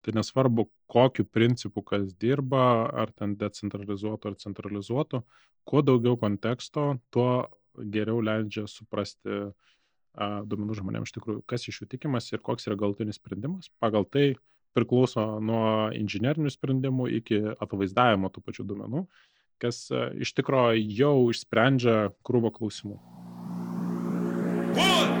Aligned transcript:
Tai 0.00 0.14
nesvarbu, 0.16 0.64
kokiu 0.88 1.26
principu 1.28 1.82
kas 1.84 2.14
dirba, 2.16 2.88
ar 3.02 3.12
ten 3.12 3.34
decentralizuotų 3.40 4.30
ar 4.30 4.36
centralizuotų, 4.40 5.20
kuo 5.68 5.82
daugiau 5.84 6.16
konteksto, 6.20 6.94
tuo 7.12 7.50
geriau 7.76 8.22
leidžia 8.24 8.64
suprasti 8.70 9.34
a, 9.36 10.40
duomenų 10.48 10.78
žmonėms 10.80 11.10
iš 11.10 11.16
tikrųjų, 11.18 11.42
kas 11.48 11.68
iš 11.68 11.82
jų 11.82 11.90
tikimas 11.92 12.30
ir 12.32 12.40
koks 12.44 12.68
yra 12.70 12.78
galtinis 12.80 13.20
sprendimas. 13.20 13.68
Pagal 13.82 14.08
tai 14.08 14.32
priklauso 14.76 15.26
nuo 15.44 15.90
inžinierinių 15.96 16.52
sprendimų 16.54 17.10
iki 17.20 17.42
atvaizdavimo 17.60 18.32
tų 18.32 18.44
pačių 18.48 18.68
duomenų, 18.72 19.04
kas 19.60 19.86
a, 19.92 20.08
iš 20.16 20.32
tikrųjų 20.40 20.84
jau 20.96 21.16
išsprendžia 21.34 21.98
krūvą 22.24 22.56
klausimų. 22.56 23.00
One. 24.70 25.19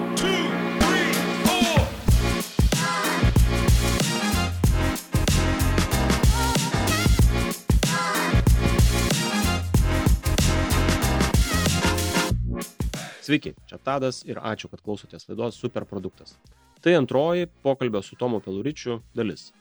Sveiki, 13.30 13.52
čia 13.70 13.76
Tadas 13.78 14.24
ir 14.26 14.40
ačiū, 14.42 14.66
kad 14.72 14.80
klausotės 14.82 15.28
laidos 15.28 15.54
Superproduktas. 15.62 16.32
Tai 16.82 16.96
antroji 16.98 17.46
pokalbio 17.62 18.00
su 18.02 18.16
Tomu 18.18 18.40
Peluričiu 18.42 18.96
dalis. 19.14 19.52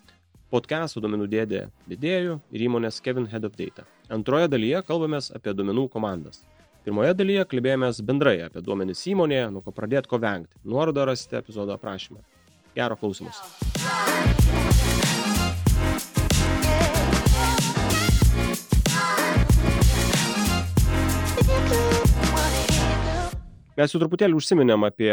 Podcast'ų 0.50 1.04
duomenų 1.05 1.28
dėdė 1.30 1.59
didėjų 1.92 2.40
ir 2.50 2.64
įmonės 2.66 2.98
Kevin 3.05 3.28
Head 3.30 3.45
of 3.45 3.54
Data. 3.59 3.86
Antroje 4.09 4.50
dalyje 4.50 4.82
kalbamės 4.88 5.30
apie 5.38 5.54
duomenų 5.54 5.86
komandas. 5.94 6.42
Pirmoje 6.82 7.14
dalyje 7.20 7.45
kalbėjomės 7.52 8.02
bendrai 8.09 8.40
apie 8.48 8.66
duomenis 8.66 9.05
įmonėje, 9.14 9.52
nuo 9.54 9.62
ko 9.62 9.70
pradėti, 9.70 10.09
ko 10.09 10.17
vengti. 10.17 10.58
Nuorodą 10.66 11.06
rasite 11.12 11.38
epizodo 11.38 11.78
aprašymę. 11.78 12.26
Gero 12.73 12.98
klausimus. 12.98 13.38
Mes 23.80 23.94
jau 23.94 24.02
truputėlį 24.02 24.35
užsiminėm 24.35 24.83
apie, 24.83 25.11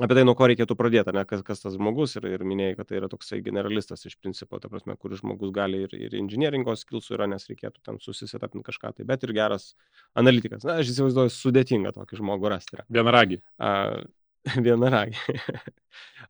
apie 0.00 0.14
tai, 0.16 0.24
nuo 0.26 0.34
ko 0.38 0.48
reikėtų 0.50 0.74
pradėti, 0.78 1.12
ne, 1.14 1.22
kas, 1.28 1.44
kas 1.46 1.62
tas 1.62 1.76
žmogus 1.76 2.16
ir, 2.18 2.26
ir 2.26 2.42
minėjai, 2.46 2.74
kad 2.80 2.90
tai 2.90 2.98
yra 2.98 3.10
toksai 3.12 3.38
generalistas 3.46 4.02
iš 4.08 4.16
principo, 4.18 4.58
ta 4.58 4.70
prasme, 4.72 4.96
kuris 4.98 5.22
žmogus 5.22 5.52
gali 5.54 5.84
ir, 5.86 5.94
ir 5.94 6.16
inžinieringos 6.18 6.82
skilsų 6.82 7.14
yra, 7.18 7.30
nes 7.30 7.46
reikėtų 7.46 7.84
ten 7.86 8.02
susisetapinti 8.02 8.66
kažką, 8.66 8.96
tai, 8.98 9.06
bet 9.06 9.26
ir 9.26 9.34
geras 9.36 9.70
analitikas. 10.18 10.66
Na, 10.66 10.80
aš 10.82 10.90
įsivaizduoju, 10.90 11.34
sudėtinga 11.36 11.94
tokį 12.00 12.18
žmogų 12.18 12.50
rasti. 12.50 12.82
Vienaragį. 12.90 13.40
Vienaragį. 14.66 15.38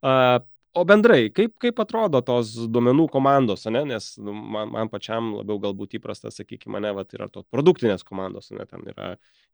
O 0.73 0.85
bendrai, 0.87 1.33
kaip, 1.35 1.57
kaip 1.59 1.81
atrodo 1.83 2.21
tos 2.23 2.53
duomenų 2.71 3.09
komandos, 3.11 3.65
ne? 3.75 3.81
nes 3.91 4.05
nu, 4.23 4.31
man, 4.55 4.69
man 4.71 4.91
pačiam 4.93 5.33
labiau 5.35 5.59
galbūt 5.65 5.97
įprasta, 5.99 6.31
sakykime, 6.31 6.77
mane, 6.77 6.93
va, 6.95 7.03
yra 7.17 7.27
tos 7.27 7.43
produktinės 7.51 8.07
komandos, 8.07 8.53
ne? 8.55 8.63
ten 8.71 8.85
yra 8.93 9.09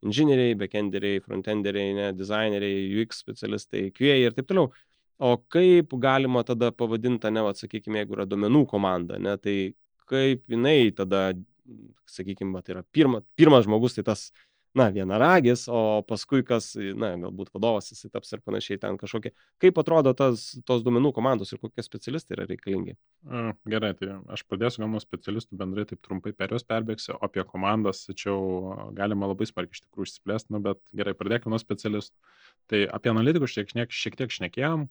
inžinieriai, 0.05 0.59
backenderiai, 0.61 1.23
frontenderiai, 1.25 1.95
ne, 1.97 2.11
dizaineriai, 2.19 2.85
UX 3.01 3.23
specialistai, 3.25 3.87
QA 3.97 4.19
ir 4.27 4.37
taip 4.37 4.51
toliau. 4.51 4.69
O 5.17 5.33
kaip 5.49 5.97
galima 6.05 6.45
tada 6.45 6.69
pavadinti, 6.77 7.33
ne, 7.33 7.47
va, 7.49 7.57
sakykime, 7.57 8.03
jeigu 8.03 8.19
yra 8.19 8.29
duomenų 8.29 8.67
komanda, 8.69 9.17
ne, 9.17 9.39
tai 9.41 9.57
kaip 10.13 10.45
jinai 10.53 10.93
tada, 11.01 11.31
sakykime, 12.13 12.61
tai 12.61 12.77
yra 12.77 12.85
pirma, 12.93 13.25
pirmas 13.41 13.65
žmogus, 13.65 13.97
tai 13.97 14.05
tas 14.13 14.29
na, 14.77 14.89
vienaragis, 14.93 15.67
o 15.73 16.03
paskui 16.07 16.45
kas, 16.47 16.71
na, 16.77 17.15
galbūt 17.21 17.51
vadovas 17.55 17.89
jisai 17.91 18.11
taps 18.13 18.35
ir 18.37 18.43
panašiai 18.45 18.81
ten 18.83 18.99
kažkokie. 19.01 19.33
Kaip 19.63 19.81
atrodo 19.81 20.13
tas, 20.17 20.49
tos 20.69 20.85
duomenų 20.87 21.13
komandos 21.17 21.53
ir 21.55 21.61
kokie 21.63 21.85
specialistai 21.85 22.37
yra 22.37 22.47
reikalingi? 22.51 22.97
Gerai, 23.73 23.93
tai 23.99 24.13
aš 24.37 24.45
pradėsiu 24.51 24.85
gal 24.85 24.93
nuo 24.93 25.03
specialistų 25.03 25.59
bendrai 25.61 25.87
taip 25.89 26.03
trumpai 26.05 26.35
per 26.37 26.55
juos 26.55 26.67
perbėgsiu, 26.69 27.17
apie 27.25 27.45
komandas, 27.49 28.05
tačiau 28.09 28.91
galima 28.97 29.33
labai 29.33 29.49
smarkiai 29.49 29.79
iš 29.79 29.87
tikrųjų 29.87 30.11
išsiplėsti, 30.11 30.55
nu, 30.55 30.63
bet 30.69 30.83
gerai, 30.97 31.17
pradėkime 31.19 31.55
nuo 31.57 31.63
specialistų. 31.63 32.17
Tai 32.71 32.83
apie 32.99 33.13
analitikus 33.13 33.55
šiek, 33.57 33.73
šiek 33.95 34.19
tiek 34.19 34.33
šnekėjom, 34.35 34.89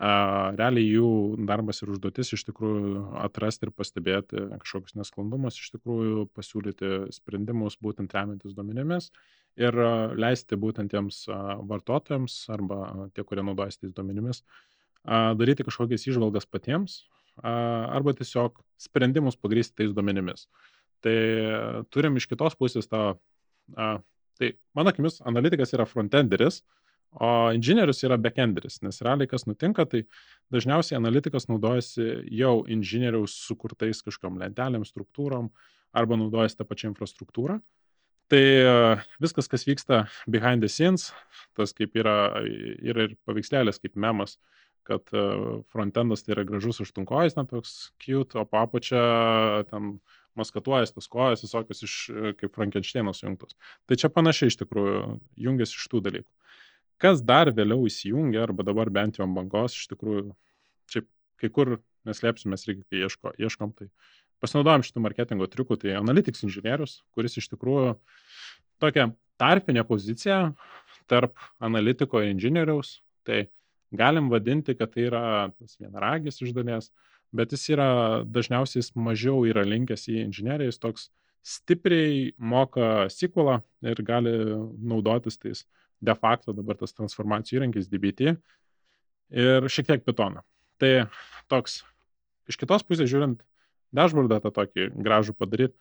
realiai 0.00 0.86
jų 0.86 1.10
darbas 1.44 1.82
ir 1.82 1.90
užduotis 1.92 2.32
iš 2.32 2.46
tikrųjų 2.48 3.02
atrasti 3.20 3.66
ir 3.68 3.72
pastebėti 3.76 4.46
kažkokius 4.62 4.96
nesklandumus, 4.96 5.58
iš 5.60 5.74
tikrųjų 5.74 6.24
pasiūlyti 6.36 7.12
sprendimus 7.12 7.76
būtent 7.84 8.14
remiantis 8.16 8.56
duomenimis 8.56 9.10
ir 9.60 9.76
leisti 10.16 10.56
būtent 10.56 10.94
tiems 10.94 11.26
vartotojams 11.28 12.38
arba 12.54 13.10
tie, 13.12 13.26
kurie 13.28 13.44
naudojasi 13.44 13.82
tais 13.82 13.94
duomenimis, 13.96 14.42
daryti 15.04 15.68
kažkokias 15.68 16.08
išvalgas 16.08 16.48
patiems 16.48 17.02
arba 17.44 18.16
tiesiog 18.16 18.56
sprendimus 18.80 19.36
pagrysti 19.36 19.82
tais 19.82 19.92
duomenimis. 19.96 20.46
Tai 21.04 21.16
turim 21.92 22.16
iš 22.16 22.28
kitos 22.28 22.56
pusės 22.56 22.88
tą, 22.88 23.18
tai 23.76 24.54
mano 24.76 24.92
akimis, 24.92 25.20
analitikas 25.28 25.72
yra 25.76 25.84
frontenderis, 25.88 26.62
O 27.10 27.50
inžinierius 27.50 28.04
yra 28.06 28.14
backenderis, 28.22 28.78
nes 28.86 29.00
realiai 29.02 29.26
kas 29.30 29.42
nutinka, 29.48 29.82
tai 29.90 30.04
dažniausiai 30.54 30.98
analitikas 31.00 31.48
naudojasi 31.50 32.06
jau 32.38 32.60
inžinieriaus 32.70 33.34
sukurtais 33.48 34.04
kažkom 34.06 34.38
lentelėm, 34.38 34.86
struktūrom 34.86 35.50
arba 35.90 36.18
naudojasi 36.20 36.60
tą 36.60 36.68
pačią 36.70 36.92
infrastruktūrą. 36.92 37.58
Tai 38.30 38.44
e, 38.46 38.74
viskas, 39.18 39.50
kas 39.50 39.66
vyksta 39.66 40.04
behind 40.30 40.62
the 40.62 40.70
scenes, 40.70 41.08
tas 41.58 41.74
kaip 41.74 41.98
yra, 41.98 42.14
yra 42.78 43.08
ir 43.08 43.16
paveikslėlis 43.26 43.82
kaip 43.82 43.98
memas, 43.98 44.36
kad 44.86 45.10
e, 45.10 45.24
frontendas 45.74 46.22
tai 46.22 46.36
yra 46.36 46.46
gražus 46.46 46.78
aštunkojas, 46.84 47.34
na 47.34 47.42
toks 47.50 47.90
cute, 47.98 48.38
o 48.38 48.46
papačia 48.46 49.02
ten 49.72 49.96
maskatuojas 50.38 50.94
tas 50.94 51.10
kojas 51.10 51.42
visokios 51.42 51.82
iš 51.86 51.96
e, 52.10 52.32
kaip 52.38 52.54
Frankensteino 52.54 53.10
sujungtos. 53.18 53.58
Tai 53.90 53.98
čia 53.98 54.12
panašiai 54.14 54.54
iš 54.54 54.60
tikrųjų 54.62 55.02
jungiasi 55.48 55.80
iš 55.80 55.90
tų 55.90 56.04
dalykų. 56.06 56.30
Kas 57.00 57.22
dar 57.24 57.48
vėliau 57.56 57.86
įsijungia, 57.88 58.42
arba 58.44 58.64
dabar 58.66 58.90
bent 58.92 59.20
jau 59.20 59.28
bangos, 59.32 59.76
iš 59.78 59.88
tikrųjų, 59.94 60.24
čia 60.92 61.04
kai 61.40 61.48
kur 61.52 61.78
neslėpsimės, 62.08 62.66
reikia, 62.68 62.84
kai 62.90 63.04
ieško, 63.06 63.32
ieškom, 63.40 63.72
tai 63.78 63.88
pasinaudojom 64.44 64.84
šitų 64.86 65.04
marketingo 65.04 65.48
triukų, 65.52 65.78
tai 65.80 65.94
analytics 65.96 66.44
inžinierius, 66.46 67.00
kuris 67.16 67.38
iš 67.40 67.48
tikrųjų 67.52 67.94
tokia 68.80 69.10
tarpinė 69.40 69.84
pozicija 69.88 70.40
tarp 71.10 71.40
analitiko 71.64 72.20
ir 72.20 72.34
inžinieriaus, 72.34 72.98
tai 73.26 73.46
galim 73.96 74.28
vadinti, 74.32 74.76
kad 74.78 74.92
tai 74.94 75.08
yra 75.08 75.22
tas 75.56 75.76
vienaragis 75.80 76.40
iš 76.44 76.52
dalies, 76.56 76.90
bet 77.32 77.54
jis 77.54 77.66
yra 77.74 77.88
dažniausiai 78.26 78.82
jis 78.82 78.92
mažiau 78.96 79.42
yra 79.48 79.64
linkęs 79.66 80.08
į 80.10 80.20
inžinieriją, 80.26 80.72
jis 80.72 80.82
toks 80.82 81.08
stipriai 81.46 82.32
moka 82.36 83.08
SQL 83.08 83.60
ir 83.88 84.02
gali 84.04 84.34
naudotis 84.76 85.40
tais 85.40 85.64
de 86.00 86.14
facto 86.16 86.54
dabar 86.56 86.78
tas 86.80 86.94
transformacijų 86.96 87.60
įrankis 87.60 87.88
DBT 87.90 88.34
ir 89.30 89.68
šiek 89.70 89.90
tiek 89.90 90.04
Python. 90.06 90.40
Tai 90.80 90.92
toks, 91.52 91.80
iš 92.48 92.58
kitos 92.60 92.84
pusės 92.86 93.10
žiūrint, 93.10 93.42
dashboardą 93.94 94.40
tą 94.40 94.52
tokį 94.56 94.90
gražų 95.04 95.36
padaryti, 95.36 95.76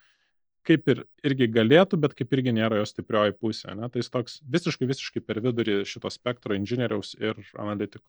kaip 0.68 0.90
ir 0.92 1.06
irgi 1.26 1.48
galėtų, 1.50 1.98
bet 2.04 2.16
kaip 2.20 2.34
irgi 2.36 2.54
nėra 2.54 2.82
jo 2.82 2.88
stiprioji 2.90 3.38
pusė. 3.40 3.72
Ne? 3.80 3.88
Tai 3.90 4.02
jis 4.02 4.12
toks 4.12 4.40
visiškai, 4.44 4.90
visiškai 4.90 5.24
per 5.24 5.40
vidurį 5.46 5.80
šito 5.88 6.12
spektro 6.14 6.58
inžinieriaus 6.58 7.16
ir 7.22 7.40
analitikų. 7.56 8.06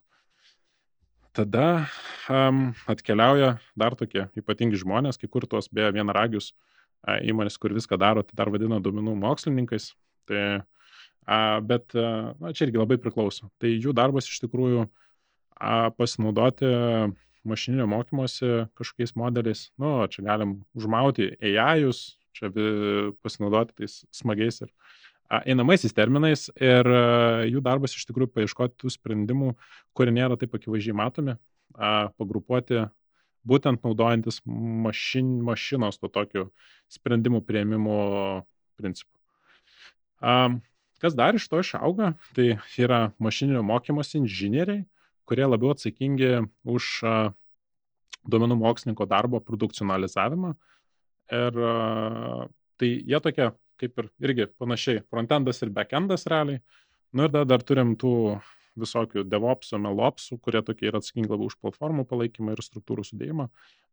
Tada 1.38 1.86
um, 2.26 2.72
atkeliauja 2.90 3.54
dar 3.78 3.94
tokie 3.94 4.26
ypatingi 4.36 4.80
žmonės, 4.82 5.20
kai 5.20 5.30
kur 5.30 5.46
tuos 5.46 5.70
beje 5.70 5.92
vienaragius 5.94 6.50
įmonės, 7.22 7.54
kur 7.56 7.70
viską 7.72 7.96
daro, 8.02 8.26
tai 8.26 8.34
dar 8.36 8.50
vadina 8.50 8.80
duomenų 8.82 9.14
mokslininkais. 9.22 9.92
Tai 10.28 10.42
uh, 10.58 10.64
bet 11.26 11.94
na, 11.94 12.52
čia 12.52 12.66
irgi 12.66 12.80
labai 12.80 12.98
priklauso. 13.02 13.50
Tai 13.60 13.70
jų 13.70 13.94
darbas 13.96 14.28
iš 14.30 14.40
tikrųjų 14.44 14.86
pasinaudoti 15.98 16.70
mašininio 17.44 17.86
mokymosi 17.88 18.66
kažkokiais 18.76 19.14
modeliais. 19.16 19.68
Nu, 19.80 20.00
čia 20.12 20.24
galim 20.26 20.60
užmauti 20.76 21.30
AI-us, 21.40 22.16
čia 22.36 22.50
pasinaudoti 23.24 23.76
tais 23.80 24.00
smagiais 24.14 24.60
ir 24.64 24.72
einamaisiais 25.30 25.94
terminais 25.94 26.48
ir 26.58 26.88
a, 26.90 27.44
jų 27.46 27.62
darbas 27.64 27.94
iš 27.94 28.08
tikrųjų 28.08 28.32
paieškoti 28.34 28.80
tų 28.80 28.94
sprendimų, 28.96 29.54
kurie 29.94 30.14
nėra 30.14 30.38
taip 30.40 30.56
akivaizdžiai 30.58 30.96
matomi, 30.96 31.36
pagrupuoti 32.18 32.88
būtent 33.46 33.84
naudojantis 33.84 34.40
mašin, 34.46 35.38
mašinos 35.44 36.00
to 36.00 36.10
tokiu 36.12 36.50
sprendimų 36.92 37.40
prieimimo 37.46 38.00
principu. 38.80 39.14
Um, 40.20 40.60
Kas 41.00 41.16
dar 41.16 41.36
iš 41.36 41.46
to 41.48 41.62
išauga, 41.62 42.12
tai 42.36 42.58
yra 42.80 43.10
mašininio 43.22 43.62
mokymosi 43.64 44.18
inžinieriai, 44.20 44.84
kurie 45.28 45.46
labiau 45.46 45.72
atsakingi 45.72 46.42
už 46.68 46.90
duomenų 48.28 48.58
mokslininko 48.60 49.06
darbo 49.08 49.40
produkcionalizavimą. 49.40 50.52
Ir 51.30 51.58
tai 52.80 52.90
jie 52.90 53.20
tokie 53.24 53.48
kaip 53.80 54.00
ir 54.02 54.08
irgi 54.28 54.46
panašiai, 54.60 55.04
frontendas 55.08 55.62
ir 55.64 55.72
backendas 55.74 56.26
realiai. 56.28 56.60
Nu 57.16 57.26
ir 57.26 57.32
dar, 57.34 57.46
dar 57.48 57.64
turim 57.66 57.94
tų 57.98 58.12
visokių 58.80 59.24
DevOpsų, 59.28 59.78
MLOpsų, 59.82 60.38
kurie 60.44 60.60
tokie 60.64 60.88
yra 60.90 61.00
atsakingi 61.00 61.30
labiau 61.30 61.50
už 61.50 61.56
platformų 61.60 62.04
palaikymą 62.08 62.54
ir 62.54 62.62
struktūrų 62.64 63.04
sudėjimą, 63.08 63.48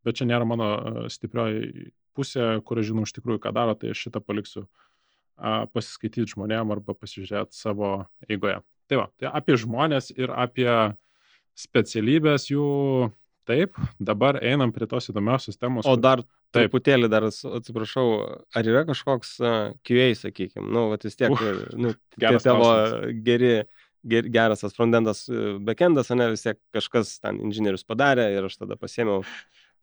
bet 0.06 0.20
čia 0.20 0.28
nėra 0.30 0.48
mano 0.48 0.68
stiprioji 1.12 1.90
pusė, 2.18 2.60
kur 2.68 2.82
aš 2.82 2.92
žinau 2.92 3.08
iš 3.08 3.16
tikrųjų, 3.18 3.42
ką 3.44 3.54
daro, 3.58 3.74
tai 3.80 3.94
aš 3.94 4.06
šitą 4.06 4.22
paliksiu 4.24 4.68
pasiskaityti 5.74 6.34
žmonėm 6.34 6.74
arba 6.74 6.96
pasižiūrėti 6.98 7.58
savo 7.58 7.92
eigoje. 8.28 8.60
Tai 8.88 9.02
va, 9.02 9.08
tai 9.20 9.32
apie 9.36 9.58
žmonės 9.60 10.12
ir 10.16 10.32
apie 10.34 10.70
specialybės 11.58 12.50
jų 12.52 12.68
Taip, 13.48 13.78
dabar 14.04 14.42
einam 14.44 14.74
prie 14.76 14.90
tos 14.92 15.08
įdomiausios 15.08 15.56
temos. 15.56 15.88
O 15.88 15.94
dar 15.96 16.20
Taip. 16.20 16.68
truputėlį 16.68 17.08
dar, 17.12 17.30
atsiprašau, 17.32 18.08
ar 18.52 18.68
yra 18.68 18.82
kažkoks 18.90 19.38
uh, 19.40 19.54
QA, 19.88 20.10
sakykime, 20.20 20.68
nu, 20.68 20.90
vat 20.92 21.06
vis 21.08 21.16
tiek, 21.16 21.32
Uf, 21.32 21.44
nu, 21.80 21.94
tie 22.20 22.34
tavo 22.44 22.74
geri, 23.24 23.54
ger, 24.04 24.28
geras 24.36 24.66
tas 24.66 24.76
frontendas, 24.76 25.24
backendas, 25.64 26.12
ne, 26.12 26.28
vis 26.34 26.44
tiek 26.44 26.60
kažkas 26.76 27.14
ten 27.24 27.40
inžinierius 27.48 27.88
padarė 27.88 28.28
ir 28.36 28.50
aš 28.50 28.60
tada 28.66 28.76
pasėmiau 28.80 29.24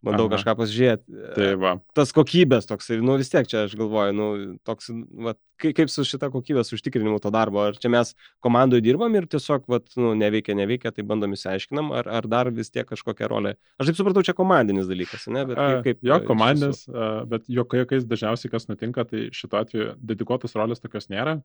bandau 0.05 0.27
Aha. 0.27 0.35
kažką 0.35 0.55
pasižiūrėti. 0.59 1.23
Tai 1.35 1.49
va. 1.61 1.73
Tas 1.97 2.13
kokybės 2.15 2.69
toks, 2.69 2.91
nu 3.01 3.17
vis 3.19 3.31
tiek 3.33 3.49
čia 3.49 3.65
aš 3.65 3.75
galvoju, 3.79 4.15
nu, 4.15 4.27
toks, 4.67 4.91
va, 5.25 5.35
kaip, 5.61 5.89
su 5.91 6.05
šita 6.07 6.29
kokybės 6.33 6.73
užtikrinimu 6.75 7.19
to 7.23 7.31
darbo, 7.33 7.63
ar 7.71 7.79
čia 7.81 7.91
mes 7.93 8.13
komandoje 8.45 8.83
dirbam 8.85 9.15
ir 9.17 9.27
tiesiog, 9.31 9.65
va, 9.71 9.81
nu, 9.99 10.13
neveikia, 10.19 10.55
neveikia, 10.57 10.93
tai 10.95 11.05
bandom 11.07 11.35
įsiaiškinam, 11.37 11.91
ar, 11.95 12.09
ar 12.19 12.29
dar 12.31 12.51
vis 12.55 12.71
tiek 12.73 12.87
kažkokią 12.89 13.29
rolę. 13.31 13.55
Aš 13.79 13.91
taip 13.91 13.99
supratau, 13.99 14.25
čia 14.25 14.37
komandinis 14.37 14.89
dalykas, 14.91 15.27
ne? 15.31 15.45
Bet 15.49 15.59
kaip, 15.59 15.81
kaip, 15.89 16.01
jo, 16.05 16.19
komandinis, 16.29 16.85
bet 17.31 17.49
jokiais 17.51 18.07
dažniausiai 18.07 18.53
kas 18.53 18.69
nutinka, 18.71 19.07
tai 19.09 19.29
šituo 19.35 19.61
atveju 19.63 19.95
dedikuotos 20.13 20.57
rolės 20.57 20.83
tokios 20.83 21.09
nėra. 21.13 21.39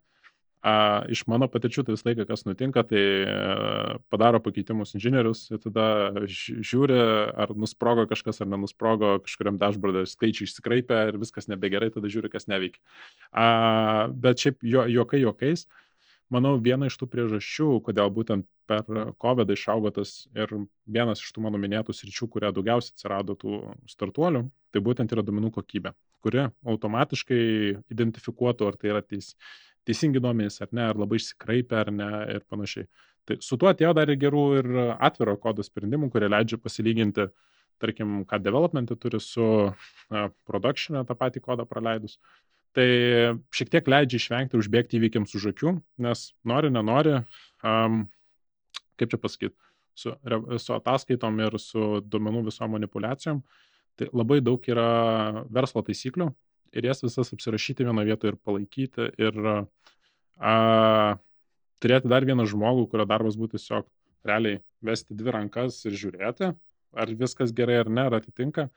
A, 0.60 1.06
iš 1.08 1.22
mano 1.24 1.46
patirčių 1.48 1.86
tai 1.86 1.94
visą 1.94 2.10
laiką, 2.10 2.26
kas 2.28 2.44
nutinka, 2.44 2.82
tai 2.84 3.02
a, 3.24 3.98
padaro 4.12 4.42
pakeitimus 4.44 4.92
inžinierius 4.98 5.46
ir 5.54 5.60
tada 5.62 5.86
žiūri, 6.28 6.98
ar 7.32 7.54
nusprogo 7.56 8.04
kažkas 8.10 8.42
ar 8.44 8.50
nenusprogo, 8.52 9.14
kažkuriam 9.24 9.56
dashboard'e 9.60 10.04
skaičiai 10.10 10.50
išsikraipė 10.50 10.98
ir 11.08 11.20
viskas 11.22 11.48
nebegerai, 11.48 11.88
tada 11.94 12.12
žiūri, 12.12 12.28
kas 12.32 12.44
neveikia. 12.52 12.82
A, 13.32 14.10
bet 14.12 14.44
šiaip 14.44 14.60
jo, 14.60 14.84
jokai 15.00 15.22
jokais, 15.22 15.64
manau, 16.28 16.58
viena 16.60 16.92
iš 16.92 17.00
tų 17.00 17.08
priežasčių, 17.08 17.70
kodėl 17.88 18.12
būtent 18.12 18.44
per 18.68 18.84
COVID 19.16 19.50
išaugo 19.56 19.94
tas 19.96 20.28
ir 20.36 20.52
vienas 20.84 21.24
iš 21.24 21.32
tų 21.32 21.46
mano 21.48 21.58
minėtų 21.62 21.96
sričių, 21.96 22.28
kurie 22.36 22.52
daugiausiai 22.52 22.92
atsirado 22.94 23.34
tų 23.40 23.64
startuolių, 23.90 24.44
tai 24.76 24.84
būtent 24.84 25.16
yra 25.16 25.24
duomenų 25.24 25.50
kokybė, 25.56 25.96
kuri 26.20 26.46
automatiškai 26.68 27.42
identifikuotų, 27.96 28.68
ar 28.68 28.78
tai 28.78 28.92
yra 28.92 29.02
teisė 29.02 29.34
teisingi 29.88 30.22
duomenys 30.22 30.60
ar 30.64 30.72
ne, 30.76 30.88
ar 30.92 30.98
labai 31.00 31.20
išsikraipę 31.20 31.78
ar 31.80 31.92
ne 31.94 32.10
ir 32.36 32.44
panašiai. 32.50 32.88
Tai 33.28 33.36
su 33.44 33.58
tuo 33.60 33.70
atėjo 33.70 33.92
dar 33.96 34.10
ir 34.10 34.18
gerų 34.20 34.44
ir 34.58 34.68
atviro 34.98 35.36
kodo 35.40 35.64
sprendimų, 35.64 36.10
kurie 36.12 36.30
leidžia 36.30 36.58
pasilyginti, 36.60 37.28
tarkim, 37.80 38.22
ką 38.28 38.40
developmentė 38.42 38.96
turi 39.00 39.20
su 39.22 39.46
production'e 40.48 41.04
tą 41.08 41.16
patį 41.16 41.42
kodą 41.44 41.66
praleidus. 41.68 42.18
Tai 42.76 42.86
šiek 43.54 43.72
tiek 43.72 43.88
leidžia 43.90 44.20
išvengti 44.20 44.58
užbėgti 44.58 44.98
įvykiams 45.00 45.34
už 45.34 45.48
akių, 45.50 45.74
nes 46.04 46.28
nori, 46.46 46.70
nenori, 46.70 47.16
um, 47.66 48.04
kaip 49.00 49.10
čia 49.10 49.18
pasakyti, 49.18 49.56
su, 49.98 50.12
su 50.62 50.76
ataskaitom 50.76 51.40
ir 51.42 51.56
su 51.58 51.88
duomenų 52.06 52.44
visom 52.46 52.76
manipulacijom, 52.76 53.42
tai 53.98 54.08
labai 54.14 54.38
daug 54.44 54.64
yra 54.70 54.86
verslo 55.50 55.82
taisyklių, 55.86 56.30
ir 56.76 56.86
jas 56.90 57.02
visas 57.04 57.32
apsirašyti 57.34 57.86
vieno 57.86 58.04
vietoje 58.06 58.34
ir 58.34 58.38
palaikyti 58.44 59.08
ir 59.20 59.38
a, 59.50 60.54
turėti 61.82 62.10
dar 62.12 62.26
vieną 62.28 62.46
žmogų, 62.48 62.88
kurio 62.92 63.06
darbas 63.08 63.38
būtų 63.40 63.58
tiesiog 63.58 63.88
realiai 64.26 64.60
vesti 64.84 65.16
dvi 65.16 65.34
rankas 65.36 65.80
ir 65.88 65.96
žiūrėti, 65.96 66.52
ar 66.96 67.14
viskas 67.16 67.54
gerai 67.56 67.80
ar 67.82 67.90
ne, 67.92 68.06
ar 68.08 68.18
atitinka, 68.20 68.68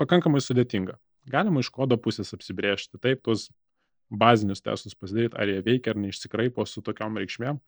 pakankamai 0.00 0.42
sudėtinga. 0.44 0.96
Galima 1.26 1.62
iš 1.62 1.72
kodo 1.74 1.98
pusės 1.98 2.32
apsibriežti, 2.36 3.00
taip, 3.02 3.24
tuos 3.26 3.48
bazinius 4.10 4.62
testus 4.62 4.94
pasidaryti, 4.94 5.34
ar 5.34 5.50
jie 5.50 5.62
veikia 5.66 5.92
ar 5.92 6.00
neišsikraipo 6.00 6.66
su 6.68 6.82
tokiam 6.86 7.16
reikšmėm. 7.18 7.58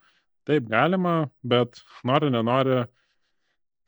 Taip 0.48 0.68
galima, 0.70 1.28
bet 1.42 1.80
nori, 2.06 2.30
nenori, 2.32 2.84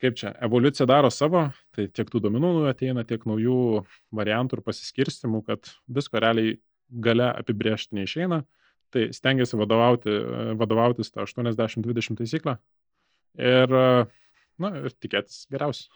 kaip 0.01 0.17
čia, 0.17 0.33
evoliucija 0.43 0.87
daro 0.89 1.11
savo, 1.13 1.45
tai 1.75 1.87
tiek 1.93 2.09
tų 2.11 2.23
domenų 2.25 2.51
ateina, 2.71 3.05
tiek 3.07 3.23
naujų 3.29 3.83
variantų 4.17 4.59
ir 4.59 4.65
pasiskirstimų, 4.65 5.43
kad 5.47 5.71
visko 5.91 6.21
realiai 6.21 6.57
gale 6.91 7.29
apibriežti 7.31 7.95
neišeina, 7.99 8.41
tai 8.91 9.07
stengiasi 9.15 9.59
vadovauti, 9.59 10.13
vadovautis 10.59 11.13
tą 11.13 11.23
80-20 11.27 12.19
taisyklę 12.19 12.57
ir, 13.39 13.75
na, 14.59 14.71
ir 14.81 14.95
tikėtis 14.99 15.45
geriausiai. 15.51 15.91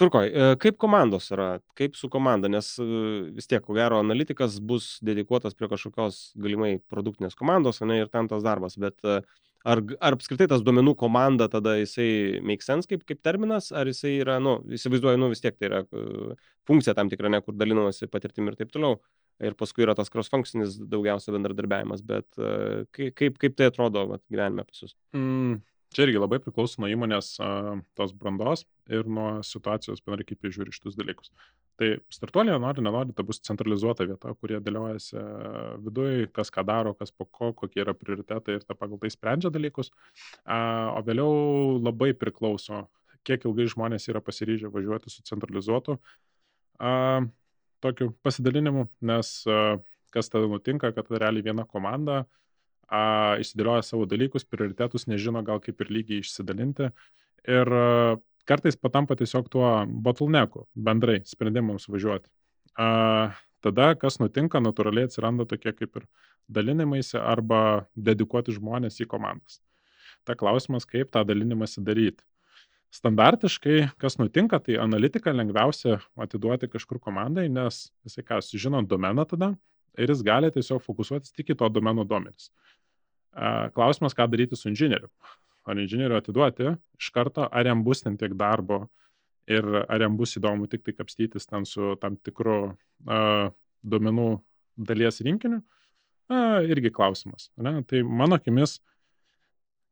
Turkoj, 0.00 0.26
e, 0.32 0.44
kaip 0.56 0.78
komandos 0.80 1.28
yra, 1.34 1.58
kaip 1.76 1.98
su 2.00 2.08
komanda, 2.10 2.48
nes 2.50 2.72
e, 2.80 2.84
vis 3.36 3.46
tiek, 3.46 3.60
ko 3.62 3.76
gero, 3.76 3.98
analitikas 4.00 4.56
bus 4.64 4.96
dedikuotas 5.04 5.54
prie 5.54 5.68
kažkokios 5.68 6.30
galimai 6.40 6.78
produktinės 6.90 7.36
komandos, 7.38 7.82
ne, 7.84 8.00
ir 8.00 8.08
ten 8.10 8.30
tas 8.30 8.42
darbas, 8.42 8.78
bet 8.80 8.96
uh, 9.04 9.20
Ar, 9.62 9.82
ar 10.02 10.16
apskritai 10.16 10.48
tas 10.50 10.62
duomenų 10.66 10.94
komanda 10.98 11.46
tada 11.50 11.76
jisai 11.78 12.40
make 12.42 12.66
sense 12.66 12.90
kaip, 12.90 13.04
kaip 13.08 13.20
terminas, 13.22 13.70
ar 13.70 13.90
jisai 13.90 14.16
yra, 14.18 14.38
nu, 14.42 14.56
įsivaizduoju, 14.74 15.20
nu, 15.22 15.30
vis 15.32 15.44
tiek 15.44 15.58
tai 15.58 15.68
yra 15.70 15.82
uh, 15.86 16.32
funkcija 16.68 16.96
tam 16.98 17.10
tikra, 17.12 17.30
ne, 17.32 17.42
kur 17.46 17.54
dalinamasi 17.54 18.10
patirtim 18.10 18.50
ir 18.50 18.58
taip 18.58 18.74
toliau. 18.74 18.98
Ir 19.42 19.56
paskui 19.58 19.86
yra 19.86 19.94
tas 19.98 20.10
cross-functionis 20.12 20.76
daugiausia 20.90 21.34
bendradarbiavimas, 21.34 22.02
bet 22.06 22.42
uh, 22.42 22.82
kaip, 22.94 23.38
kaip 23.42 23.58
tai 23.58 23.70
atrodo 23.70 24.06
vat, 24.14 24.24
gyvenime 24.30 24.66
pas 24.66 24.82
jūs? 24.84 24.96
Mm, 25.16 25.60
Čia 25.92 26.06
irgi 26.06 26.20
labai 26.22 26.38
priklauso 26.40 26.80
nuo 26.80 26.88
įmonės 26.88 27.34
tos 27.98 28.14
brandos 28.16 28.64
ir 28.88 29.04
nuo 29.04 29.42
situacijos, 29.44 30.00
bendrai 30.00 30.24
kaip 30.24 30.40
jie 30.40 30.54
žiūri 30.56 30.72
šitus 30.72 30.96
dalykus. 30.96 31.28
Tai 31.80 31.88
startuolė, 32.12 32.52
nori, 32.60 32.82
nenori, 32.84 33.14
tai 33.16 33.24
bus 33.26 33.40
centralizuota 33.42 34.04
vieta, 34.06 34.34
kurie 34.38 34.58
dėliojasi 34.62 35.22
viduje, 35.82 36.26
kas 36.36 36.52
ką 36.52 36.66
daro, 36.68 36.92
kas 36.98 37.10
po 37.10 37.24
ko, 37.24 37.52
kokie 37.56 37.80
yra 37.82 37.94
prioritetai 37.96 38.58
ir 38.58 38.66
ta 38.66 38.76
pagal 38.78 39.00
tai 39.00 39.10
sprendžia 39.14 39.50
dalykus. 39.54 39.88
O 40.44 41.02
vėliau 41.06 41.78
labai 41.80 42.12
priklauso, 42.12 42.84
kiek 43.24 43.48
ilgai 43.48 43.70
žmonės 43.72 44.10
yra 44.12 44.20
pasiryžę 44.24 44.68
važiuoti 44.74 45.10
su 45.10 45.24
centralizuotu 45.26 45.96
tokiu 47.82 48.12
pasidalinimu, 48.22 48.86
nes 49.02 49.32
a, 49.50 49.76
kas 50.14 50.30
tada 50.32 50.48
nutinka, 50.50 50.92
kad 50.94 51.10
realiai 51.10 51.46
viena 51.48 51.66
komanda 51.68 52.22
a, 52.22 53.38
išsidėlioja 53.42 53.86
savo 53.86 54.06
dalykus, 54.08 54.46
prioritetus, 54.48 55.08
nežino 55.10 55.42
gal 55.46 55.62
kaip 55.64 55.82
ir 55.82 55.92
lygiai 55.98 56.22
išsidalinti. 56.22 56.92
Ir 57.50 57.74
a, 57.74 57.88
kartais 58.48 58.76
patampa 58.76 59.16
tiesiog 59.18 59.48
tuo 59.52 59.70
bottlenecku 59.86 60.66
bendrai 60.74 61.20
sprendimams 61.28 61.88
važiuoti. 61.88 62.28
A, 62.78 63.32
tada, 63.64 63.92
kas 63.98 64.18
nutinka, 64.22 64.60
natūraliai 64.62 65.08
atsiranda 65.10 65.46
tokie 65.48 65.74
kaip 65.76 66.00
ir 66.00 66.06
dalinimaisi 66.52 67.18
arba 67.20 67.86
dedikuoti 67.96 68.54
žmonės 68.56 69.00
į 69.04 69.08
komandas. 69.10 69.60
Ta 70.26 70.36
klausimas, 70.38 70.86
kaip 70.88 71.10
tą 71.14 71.24
dalinimąsi 71.26 71.82
daryti. 71.84 72.24
Standartiškai, 72.92 73.76
kas 74.00 74.18
nutinka, 74.20 74.58
tai 74.60 74.76
analitiką 74.82 75.32
lengviausia 75.32 75.96
atiduoti 76.20 76.68
kažkur 76.68 77.00
komandai, 77.00 77.46
nes 77.48 77.86
jisai 78.04 78.24
ką, 78.26 78.40
žino 78.52 78.82
domeną 78.84 79.24
tada 79.30 79.54
ir 79.96 80.12
jis 80.12 80.20
gali 80.24 80.50
tiesiog 80.52 80.82
fokusuotis 80.84 81.32
tik 81.32 81.54
į 81.54 81.58
to 81.62 81.68
domeno 81.72 82.04
duomenis. 82.08 82.50
Klausimas, 83.76 84.12
ką 84.16 84.28
daryti 84.28 84.58
su 84.60 84.68
inžinieriu. 84.68 85.08
Ar 85.62 85.78
inžinieriu 85.78 86.18
atiduoti 86.18 86.72
iš 86.98 87.10
karto, 87.14 87.46
ar 87.46 87.66
jam 87.66 87.84
bus 87.86 88.02
ten 88.02 88.16
tiek 88.18 88.34
darbo 88.38 88.86
ir 89.50 89.66
ar 89.82 90.02
jam 90.02 90.16
bus 90.18 90.36
įdomu 90.38 90.68
tik 90.70 90.82
tai 90.86 90.94
kapstytis 90.96 91.46
ten 91.46 91.66
su 91.66 91.94
tam 92.02 92.16
tikru 92.16 92.56
uh, 92.72 93.50
duomenų 93.82 94.28
dalies 94.88 95.20
rinkiniu, 95.22 95.60
uh, 96.32 96.58
irgi 96.66 96.92
klausimas. 96.94 97.50
Ne? 97.56 97.80
Tai 97.86 98.02
mano 98.06 98.38
akimis 98.38 98.78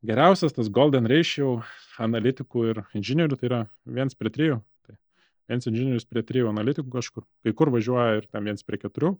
geriausias 0.06 0.54
tas 0.56 0.70
golden 0.72 1.06
ratio 1.10 1.60
analitikų 2.00 2.66
ir 2.70 2.82
inžinierių 2.96 3.38
tai 3.38 3.50
yra 3.50 3.60
viens 3.84 4.16
prie 4.16 4.32
trijų. 4.34 4.60
Tai 4.86 4.96
viens 5.50 5.70
inžinierius 5.70 6.08
prie 6.08 6.24
trijų 6.26 6.48
analitikų 6.50 6.94
kažkur, 6.94 7.26
kai 7.44 7.54
kur 7.56 7.72
važiuoja 7.74 8.22
ir 8.22 8.30
ten 8.30 8.46
viens 8.48 8.66
prie 8.66 8.80
keturių. 8.80 9.14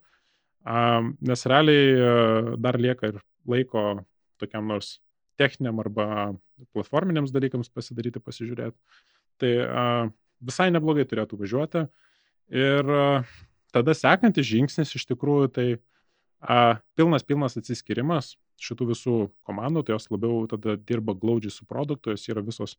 Um, 0.61 1.15
nes 1.25 1.47
realiai 1.49 1.95
uh, 1.97 2.51
dar 2.61 2.77
lieka 2.77 3.15
ir 3.15 3.23
laiko 3.49 4.03
tokiam 4.41 4.67
nors 4.69 4.99
techniniam 5.41 5.81
arba 5.83 6.07
platforminiams 6.77 7.33
dalykams 7.35 7.73
pasidaryti, 7.73 8.23
pasižiūrėti. 8.23 8.77
Tai 9.41 9.53
a, 9.65 9.85
visai 10.45 10.69
neblogai 10.75 11.07
turėtų 11.09 11.41
važiuoti. 11.41 11.87
Ir 12.53 12.93
a, 12.97 13.07
tada 13.75 13.97
sekantis 13.97 14.49
žingsnis 14.51 14.93
iš 14.99 15.09
tikrųjų 15.09 15.53
tai 15.57 15.69
a, 16.41 16.81
pilnas, 16.99 17.25
pilnas 17.27 17.57
atsiskirimas 17.61 18.35
šitų 18.61 18.91
visų 18.91 19.15
komandų, 19.49 19.85
tai 19.87 19.97
jos 19.97 20.11
labiau 20.13 20.45
tada 20.51 20.77
dirba 20.77 21.15
glaudžiai 21.17 21.55
su 21.55 21.65
produktu, 21.69 22.13
jos 22.13 22.29
yra 22.29 22.45
visos 22.45 22.77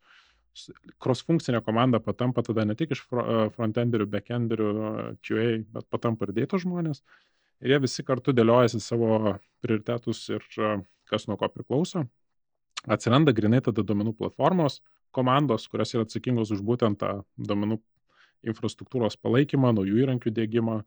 cross-funkcinė 1.01 1.62
komanda 1.65 2.01
patampa 2.03 2.44
tada 2.46 2.65
ne 2.68 2.75
tik 2.77 2.94
iš 2.96 3.06
frontenderių, 3.56 4.08
backenderių, 4.12 4.72
QA, 5.24 5.46
bet 5.74 5.88
patampa 5.89 6.27
ir 6.27 6.36
data 6.41 6.60
žmonės. 6.62 7.01
Ir 7.62 7.75
jie 7.75 7.80
visi 7.84 8.03
kartu 8.06 8.34
dėliojasi 8.36 8.82
savo 8.84 9.38
prioritetus 9.63 10.25
ir 10.34 10.46
kas 11.10 11.27
nuo 11.30 11.38
ko 11.39 11.50
priklauso. 11.53 12.06
Atsiranda 12.88 13.33
grinai 13.35 13.61
tada 13.63 13.83
duomenų 13.85 14.15
platformos 14.17 14.79
komandos, 15.15 15.67
kurios 15.69 15.93
yra 15.95 16.05
atsakingos 16.07 16.53
už 16.55 16.63
būtent 16.65 17.01
tą 17.01 17.21
duomenų 17.38 17.79
infrastruktūros 18.47 19.19
palaikymą, 19.21 19.73
naujų 19.77 20.01
įrankių 20.05 20.33
dėgymą. 20.33 20.81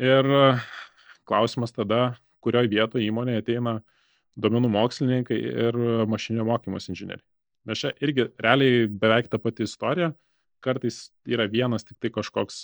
Ir 0.00 0.28
klausimas 1.28 1.74
tada, 1.74 2.16
kurioje 2.44 2.70
vietoje 2.72 3.08
įmonėje 3.08 3.42
ateina 3.42 3.74
duomenų 4.36 4.70
mokslininkai 4.72 5.36
ir 5.36 5.80
mašinio 6.08 6.46
mokymus 6.48 6.88
inžinieriai. 6.92 7.24
Nes 7.66 7.82
čia 7.82 7.90
irgi 8.04 8.28
realiai 8.38 8.86
beveik 8.86 9.28
ta 9.32 9.40
pati 9.42 9.66
istorija, 9.66 10.12
kartais 10.62 11.08
yra 11.26 11.48
vienas 11.50 11.84
tik 11.84 11.98
tai 12.00 12.12
kažkoks, 12.14 12.62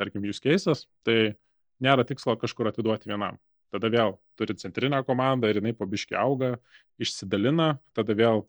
tarkim, 0.00 0.24
use 0.24 0.40
cases, 0.42 0.86
tai 1.06 1.34
nėra 1.82 2.06
tikslo 2.08 2.34
kažkur 2.40 2.70
atiduoti 2.70 3.10
vienam. 3.10 3.36
Tada 3.72 3.88
vėl 3.88 4.16
turi 4.36 4.56
centrinę 4.60 5.00
komandą 5.08 5.48
ir 5.48 5.60
jinai 5.60 5.72
pabiški 5.76 6.16
auga, 6.18 6.56
išsidalina, 7.00 7.78
tada 7.96 8.16
vėl 8.18 8.44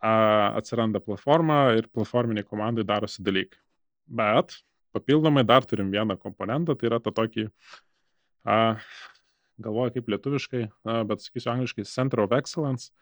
a, 0.00 0.12
atsiranda 0.58 1.00
platforma 1.00 1.76
ir 1.78 1.88
platforminiai 1.88 2.44
komandai 2.44 2.84
darosi 2.84 3.24
dalykai. 3.24 3.60
Bet 4.06 4.58
papildomai 4.96 5.44
dar 5.48 5.64
turim 5.68 5.90
vieną 5.92 6.18
komponentą, 6.20 6.76
tai 6.76 6.90
yra 6.90 7.00
tą 7.00 7.14
tokį, 7.16 7.48
a, 8.44 8.76
galvoju 9.62 9.96
kaip 9.96 10.12
lietuviškai, 10.12 10.62
a, 10.68 11.00
bet 11.08 11.24
sakysiu 11.24 11.54
angliškai, 11.54 11.88
Center 11.88 12.24
of 12.24 12.36
Excellence. 12.36 12.92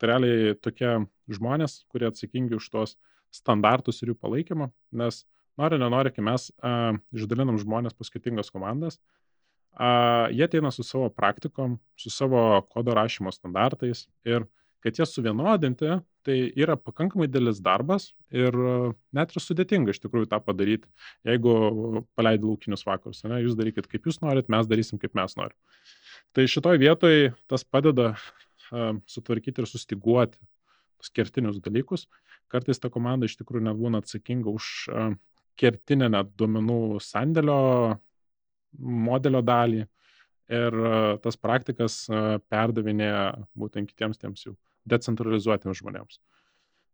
Tai 0.00 0.10
realiai 0.10 0.54
tokie 0.58 0.92
žmonės, 1.30 1.82
kurie 1.92 2.08
atsakingi 2.08 2.56
už 2.58 2.68
tos 2.72 2.96
standartus 3.32 4.02
ir 4.02 4.12
jų 4.12 4.16
palaikymą, 4.20 4.68
nes 4.98 5.22
nori, 5.60 5.78
nenori, 5.80 6.12
kai 6.12 6.24
mes 6.26 6.50
a, 6.60 6.92
išdalinam 7.16 7.60
žmonės 7.60 7.96
po 7.96 8.04
skirtingas 8.08 8.52
komandas, 8.52 8.98
jie 9.72 10.44
ateina 10.44 10.70
su 10.70 10.84
savo 10.84 11.08
praktikom, 11.08 11.78
su 11.96 12.10
savo 12.10 12.62
kodo 12.70 12.94
rašymo 12.94 13.32
standartais 13.32 14.06
ir 14.24 14.44
kad 14.82 14.98
jas 14.98 15.14
suvienodinti, 15.14 15.98
tai 16.26 16.36
yra 16.58 16.74
pakankamai 16.76 17.28
didelis 17.30 17.60
darbas 17.62 18.08
ir 18.34 18.56
net 19.14 19.34
ir 19.34 19.42
sudėtinga 19.42 19.94
iš 19.94 20.00
tikrųjų 20.02 20.28
tą 20.30 20.40
padaryti, 20.42 20.90
jeigu 21.26 22.04
paleidai 22.18 22.48
laukinius 22.48 22.84
vakarus. 22.86 23.22
Ne? 23.26 23.40
Jūs 23.44 23.56
darykit 23.58 23.88
kaip 23.90 24.06
jūs 24.10 24.20
norit, 24.22 24.50
mes 24.52 24.68
darysim 24.70 25.00
kaip 25.02 25.14
mes 25.18 25.36
norim. 25.38 25.56
Tai 26.34 26.46
šitoj 26.50 26.80
vietoj 26.82 27.30
tas 27.50 27.64
padeda 27.64 28.12
uh, 28.14 28.98
sutvarkyti 29.06 29.62
ir 29.62 29.70
sustiguoti 29.70 30.40
kertinius 31.14 31.58
dalykus. 31.62 32.06
Kartais 32.50 32.78
ta 32.78 32.90
komanda 32.92 33.26
iš 33.26 33.38
tikrųjų 33.40 33.66
nebūna 33.70 34.02
atsakinga 34.02 34.50
už 34.50 34.70
uh, 34.90 35.14
kertinę 35.58 36.08
net 36.12 36.34
duomenų 36.38 37.00
sandėlio 37.02 37.58
modelio 38.78 39.42
dalį 39.44 39.84
ir 40.52 40.76
e, 40.76 40.98
tas 41.24 41.38
praktikas 41.38 42.02
e, 42.08 42.20
perdavinėja 42.52 43.24
būtent 43.58 43.90
kitiems 43.90 44.20
tiems 44.20 44.46
jau 44.46 44.54
decentralizuotiems 44.88 45.80
žmonėms. 45.80 46.20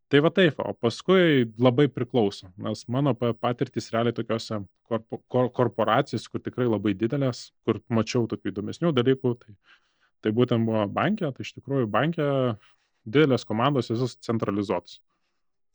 Tai 0.09 0.23
va 0.25 0.31
taip, 0.33 0.61
o 0.65 0.73
paskui 0.73 1.45
labai 1.61 1.85
priklauso, 1.93 2.49
nes 2.65 2.87
mano 2.89 3.13
patirtis 3.17 3.91
realiai 3.93 4.17
tokiuose 4.17 4.63
korpo, 4.89 5.19
kor, 5.29 5.51
korporacijose, 5.53 6.31
kur 6.33 6.41
tikrai 6.41 6.65
labai 6.65 6.95
didelės, 6.97 7.51
kur 7.69 7.83
mačiau 7.93 8.25
tokių 8.31 8.55
įdomesnių 8.55 8.95
dalykų, 8.97 9.35
tai, 9.43 9.53
tai 10.25 10.33
būtent 10.39 10.65
buvo 10.65 10.87
bankė, 10.97 11.29
tai 11.37 11.45
iš 11.45 11.53
tikrųjų 11.59 11.91
bankė 11.93 12.29
didelės 13.05 13.45
komandos 13.49 13.93
visos 13.93 14.17
centralizuotos. 14.25 15.03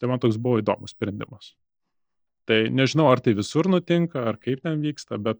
Tai 0.01 0.09
man 0.09 0.21
toks 0.23 0.41
buvo 0.41 0.63
įdomus 0.63 0.95
sprendimas. 0.95 1.53
Tai 2.49 2.57
nežinau, 2.73 3.05
ar 3.13 3.21
tai 3.23 3.35
visur 3.37 3.69
nutinka, 3.69 4.25
ar 4.33 4.41
kaip 4.41 4.65
ten 4.65 4.81
vyksta, 4.83 5.21
bet 5.21 5.39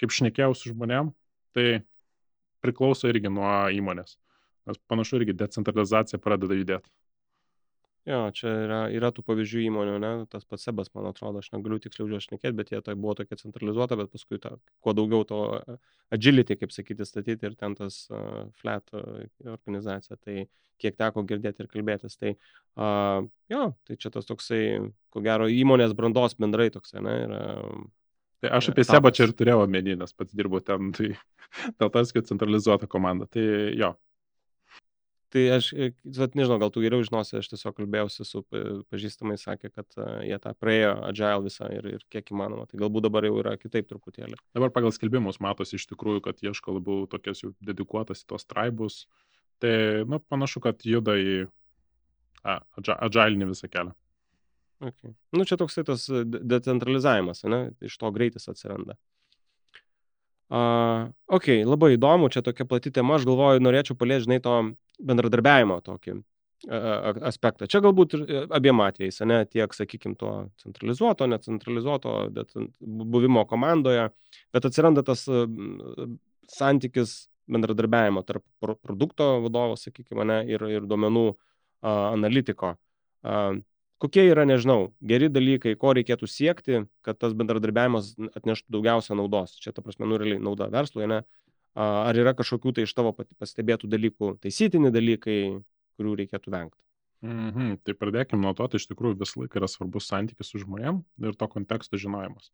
kaip 0.00 0.14
šnekėjau 0.14 0.54
su 0.56 0.72
žmonėm, 0.72 1.12
tai 1.56 1.82
priklauso 2.64 3.10
irgi 3.10 3.30
nuo 3.32 3.50
įmonės. 3.74 4.16
Nes 4.68 4.80
panašu 4.90 5.20
irgi 5.20 5.36
decentralizacija 5.38 6.20
pradeda 6.20 6.56
judėti. 6.58 6.90
Jo, 8.08 8.22
čia 8.32 8.48
yra, 8.64 8.76
yra 8.94 9.10
tų 9.12 9.20
pavyzdžių 9.26 9.66
įmonių, 9.66 9.96
ne, 10.00 10.10
tas 10.32 10.46
pats 10.48 10.62
Sebas, 10.64 10.88
man 10.96 11.10
atrodo, 11.10 11.42
aš 11.42 11.50
negaliu 11.52 11.76
tiksliau 11.82 12.06
už 12.08 12.24
šnekėti, 12.24 12.54
bet 12.56 12.70
jie 12.72 12.78
tai 12.84 12.94
buvo 12.96 13.12
tokia 13.18 13.36
centralizuota, 13.36 13.98
bet 14.00 14.08
paskui 14.14 14.38
ta, 14.40 14.54
kuo 14.80 14.94
daugiau 14.96 15.26
to 15.28 15.40
agility, 16.14 16.56
kaip 16.56 16.72
sakyti, 16.72 17.04
statyti 17.04 17.50
ir 17.50 17.58
ten 17.60 17.76
tas 17.76 18.06
uh, 18.08 18.46
flat 18.62 18.88
uh, 18.96 19.26
organizacija, 19.52 20.16
tai 20.24 20.46
kiek 20.80 20.96
teko 20.96 21.26
girdėti 21.28 21.66
ir 21.66 21.68
kalbėtis, 21.68 22.16
tai 22.16 22.32
uh, 22.32 23.28
jo, 23.52 23.62
tai 23.84 23.98
čia 24.00 24.14
tas 24.14 24.30
toksai, 24.30 24.62
ko 25.12 25.24
gero, 25.26 25.50
įmonės 25.52 25.92
brandos 25.98 26.38
bendrai 26.40 26.70
toksai, 26.72 27.04
ne, 27.04 27.16
yra 27.26 27.44
Tai 28.42 28.50
aš 28.58 28.70
apie 28.70 28.84
Sebą 28.86 29.10
čia 29.14 29.26
ir 29.26 29.32
turėjau 29.34 29.64
omeny, 29.64 29.96
nes 29.98 30.14
pats 30.14 30.34
dirbu 30.36 30.60
ten, 30.62 30.92
tai 30.94 31.14
dėl 31.80 31.90
tas, 31.94 32.12
kad 32.14 32.28
centralizuota 32.28 32.86
komanda. 32.90 33.26
Tai 33.30 33.44
jo. 33.74 33.94
Tai 35.28 35.42
aš, 35.58 35.66
e, 35.76 35.90
vat, 36.16 36.36
nežinau, 36.38 36.56
gal 36.62 36.70
tu 36.72 36.80
geriau 36.80 37.04
žinosi, 37.04 37.34
aš 37.36 37.50
tiesiog 37.52 37.74
kalbėjausi 37.76 38.24
su 38.24 38.40
pažįstamai, 38.48 39.36
sakė, 39.36 39.68
kad 39.74 39.98
uh, 39.98 40.22
jie 40.24 40.38
tą 40.40 40.54
praėjo 40.56 40.94
agile 41.04 41.44
visą 41.44 41.68
ir, 41.74 41.88
ir 41.98 42.06
kiek 42.08 42.32
įmanoma. 42.32 42.64
Tai 42.70 42.80
galbūt 42.80 43.04
dabar 43.10 43.26
jau 43.28 43.34
yra 43.42 43.52
kitaip 43.60 43.90
truputėlį. 43.90 44.38
Dabar 44.56 44.72
pagal 44.72 44.94
skelbimus 44.96 45.42
matosi 45.44 45.76
iš 45.76 45.84
tikrųjų, 45.90 46.24
kad 46.30 46.40
ieško 46.46 46.78
labiau 46.78 47.04
tokias 47.12 47.44
jau 47.44 47.52
dedikuotas 47.60 48.24
į 48.24 48.30
tos 48.32 48.48
traibus. 48.48 49.02
Tai, 49.60 49.74
nu, 50.08 50.22
panašu, 50.32 50.64
kad 50.64 50.80
juda 50.86 51.18
į 51.20 51.38
a, 52.46 52.62
agile 52.96 53.50
visą 53.52 53.68
kelią. 53.68 53.92
Okay. 54.78 55.10
Nu, 55.34 55.44
čia 55.44 55.58
toksai 55.58 55.82
tas 55.84 56.06
e, 56.08 56.22
decentralizavimas, 56.24 57.42
ne? 57.50 57.70
iš 57.82 57.96
to 57.98 58.10
greitis 58.14 58.46
atsiranda. 58.50 58.94
Uh, 60.48 61.10
ok, 61.28 61.50
labai 61.68 61.92
įdomu, 61.98 62.30
čia 62.32 62.40
tokia 62.40 62.64
plati 62.64 62.92
tema, 62.94 63.18
aš 63.18 63.26
galvoju, 63.28 63.60
norėčiau 63.60 63.98
palėti, 64.00 64.24
žinai, 64.24 64.38
to 64.40 64.54
bendradarbiavimo 65.04 65.76
tokį 65.84 66.14
uh, 66.14 67.18
aspektą. 67.28 67.68
Čia 67.68 67.82
galbūt 67.84 68.16
ir 68.16 68.22
e, 68.24 68.44
abiem 68.56 68.80
atvejais, 68.80 69.20
ne 69.28 69.42
tiek, 69.50 69.74
sakykime, 69.76 70.16
to 70.16 70.32
centralizuoto, 70.62 71.28
necentralizuoto 71.28 72.14
buvimo 72.80 73.44
komandoje, 73.50 74.08
bet 74.54 74.70
atsiranda 74.70 75.04
tas 75.04 75.26
uh, 75.28 75.44
santykis 76.48 77.18
bendradarbiavimo 77.50 78.24
tarp 78.24 78.46
produkto 78.62 79.34
vadovo, 79.44 79.76
sakykime, 79.76 80.24
ne, 80.32 80.42
ir, 80.48 80.64
ir 80.78 80.88
duomenų 80.88 81.26
uh, 81.28 81.36
analitiko. 82.14 82.78
Uh, 83.20 83.58
kokie 84.02 84.24
yra, 84.30 84.46
nežinau, 84.48 84.92
geri 85.04 85.28
dalykai, 85.32 85.74
ko 85.78 85.92
reikėtų 85.98 86.28
siekti, 86.30 86.82
kad 87.06 87.18
tas 87.20 87.34
bendradarbiavimas 87.38 88.14
atneštų 88.38 88.74
daugiausia 88.78 89.18
naudos. 89.18 89.56
Čia, 89.62 89.74
ta 89.74 89.84
prasme, 89.84 90.08
nu, 90.08 90.18
realiai 90.20 90.42
nauda 90.42 90.70
verslui, 90.72 91.08
ne? 91.10 91.22
Ar 91.78 92.18
yra 92.18 92.34
kažkokių 92.34 92.74
tai 92.74 92.86
iš 92.86 92.94
tavo 92.96 93.12
pastebėtų 93.14 93.90
dalykų, 93.90 94.36
taisytini 94.42 94.90
dalykai, 94.94 95.38
kurių 95.98 96.14
reikėtų 96.22 96.54
vengti? 96.54 96.80
Mhm, 97.26 97.80
tai 97.82 97.94
pradėkime 97.98 98.44
nuo 98.44 98.52
to, 98.54 98.66
tai 98.70 98.78
iš 98.78 98.86
tikrųjų 98.90 99.18
visą 99.18 99.42
laiką 99.42 99.58
yra 99.58 99.68
svarbus 99.70 100.06
santykis 100.06 100.52
su 100.52 100.60
žmonėm 100.62 101.00
ir 101.26 101.38
to 101.38 101.48
konteksto 101.50 101.98
žinojimas. 101.98 102.52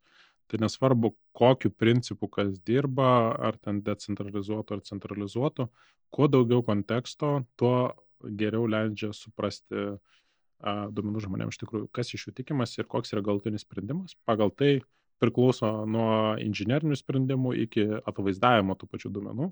Tai 0.49 0.61
nesvarbu, 0.61 1.13
kokiu 1.37 1.71
principu 1.73 2.29
kas 2.33 2.57
dirba, 2.65 3.33
ar 3.37 3.57
ten 3.61 3.83
decentralizuotų 3.85 4.77
ar 4.77 4.83
centralizuotų, 4.89 5.69
kuo 6.13 6.29
daugiau 6.33 6.65
konteksto, 6.65 7.43
tuo 7.61 7.77
geriau 8.25 8.65
leidžia 8.69 9.13
suprasti 9.17 9.77
uh, 9.77 10.15
duomenų 10.63 11.23
žmonėms 11.25 11.57
iš 11.57 11.63
tikrųjų, 11.63 11.89
kas 11.95 12.13
iš 12.17 12.29
jų 12.29 12.35
tikimas 12.41 12.75
ir 12.79 12.89
koks 12.91 13.15
yra 13.15 13.23
galutinis 13.25 13.65
sprendimas. 13.67 14.17
Pagal 14.29 14.53
tai 14.55 14.79
priklauso 15.23 15.71
nuo 15.89 16.35
inžinierinių 16.43 16.99
sprendimų 16.99 17.55
iki 17.67 17.87
atvaizdavimo 18.05 18.77
tų 18.79 18.89
pačių 18.91 19.13
duomenų, 19.15 19.51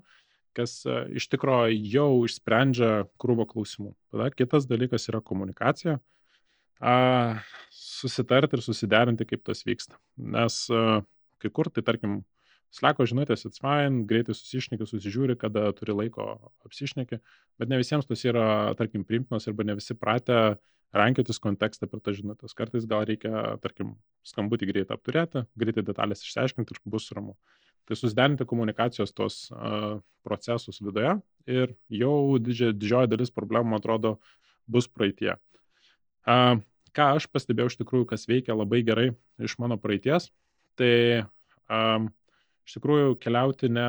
kas 0.57 0.81
iš 0.87 1.29
tikrųjų 1.33 1.77
jau 1.93 2.09
išsprendžia 2.27 2.91
krūvo 3.21 3.47
klausimų. 3.49 3.93
Tada 4.13 4.29
kitas 4.33 4.67
dalykas 4.69 5.09
yra 5.11 5.23
komunikacija. 5.25 5.99
A, 6.83 6.93
susitarti 7.71 8.57
ir 8.57 8.63
susiderinti, 8.65 9.25
kaip 9.29 9.45
tas 9.47 9.63
vyksta. 9.63 9.95
Nes 10.19 10.65
a, 10.73 11.01
kai 11.39 11.51
kur, 11.53 11.69
tai 11.71 11.85
tarkim, 11.85 12.21
Sleko 12.73 13.05
žinutės, 13.05 13.43
it's 13.45 13.61
fine, 13.61 14.01
greitai 14.09 14.33
susišneki, 14.33 14.87
susižiūri, 14.89 15.35
kada 15.37 15.67
turi 15.77 15.93
laiko 15.93 16.23
apsišneki, 16.65 17.19
bet 17.61 17.69
ne 17.69 17.77
visiems 17.77 18.07
tas 18.09 18.23
yra, 18.25 18.45
tarkim, 18.79 19.03
primtinos 19.05 19.45
arba 19.45 19.67
ne 19.67 19.75
visi 19.77 19.93
pratę 19.93 20.55
rankiotis 20.93 21.41
kontekstą 21.41 21.89
per 21.89 22.01
tas 22.05 22.17
žinutės. 22.19 22.53
Kartais 22.57 22.85
gal 22.89 23.05
reikia, 23.09 23.57
tarkim, 23.63 23.95
skambutį 24.29 24.69
greitai 24.69 24.97
apturėti, 24.97 25.43
greitai 25.59 25.83
detalės 25.85 26.21
išsiaiškinti 26.25 26.75
ir 26.75 26.81
bus 26.93 27.09
ramu. 27.15 27.33
Tai 27.89 27.97
susiderinti 27.99 28.45
komunikacijos 28.47 29.11
tos 29.15 29.39
uh, 29.51 29.97
procesus 30.23 30.79
viduje 30.79 31.17
ir 31.49 31.73
jau 31.91 32.37
didžia, 32.39 32.71
didžioji 32.71 33.11
dalis 33.11 33.33
problemų, 33.33 33.79
atrodo, 33.81 34.15
bus 34.69 34.87
praeitie. 34.87 35.33
Uh, 36.23 36.61
ką 36.95 37.09
aš 37.17 37.27
pastebėjau 37.33 37.73
iš 37.73 37.79
tikrųjų, 37.81 38.07
kas 38.13 38.29
veikia 38.29 38.55
labai 38.55 38.83
gerai 38.87 39.09
iš 39.41 39.57
mano 39.59 39.79
praeities, 39.81 40.29
tai 40.79 41.25
um, 41.67 42.07
iš 42.63 42.77
tikrųjų 42.77 43.17
keliauti 43.19 43.67
ne 43.73 43.87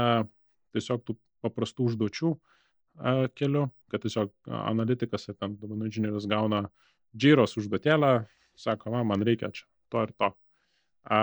tiesiog 0.74 1.04
tų 1.06 1.14
paprastų 1.44 1.92
užduočių 1.92 2.32
uh, 2.32 3.28
keliu, 3.36 3.68
kad 3.92 4.02
tiesiog 4.02 4.32
analitikas 4.64 5.28
ar 5.30 5.38
ten 5.38 5.54
duomenų 5.60 5.92
inžinierius 5.92 6.26
gauna 6.26 6.64
uh, 6.64 6.90
džyros 7.16 7.56
užduotėlę, 7.60 8.12
sako, 8.58 8.92
man, 8.94 9.06
man 9.10 9.24
reikia 9.26 9.50
čia 9.54 9.66
to 9.92 10.04
ir 10.06 10.14
to. 10.18 10.30
A, 11.04 11.18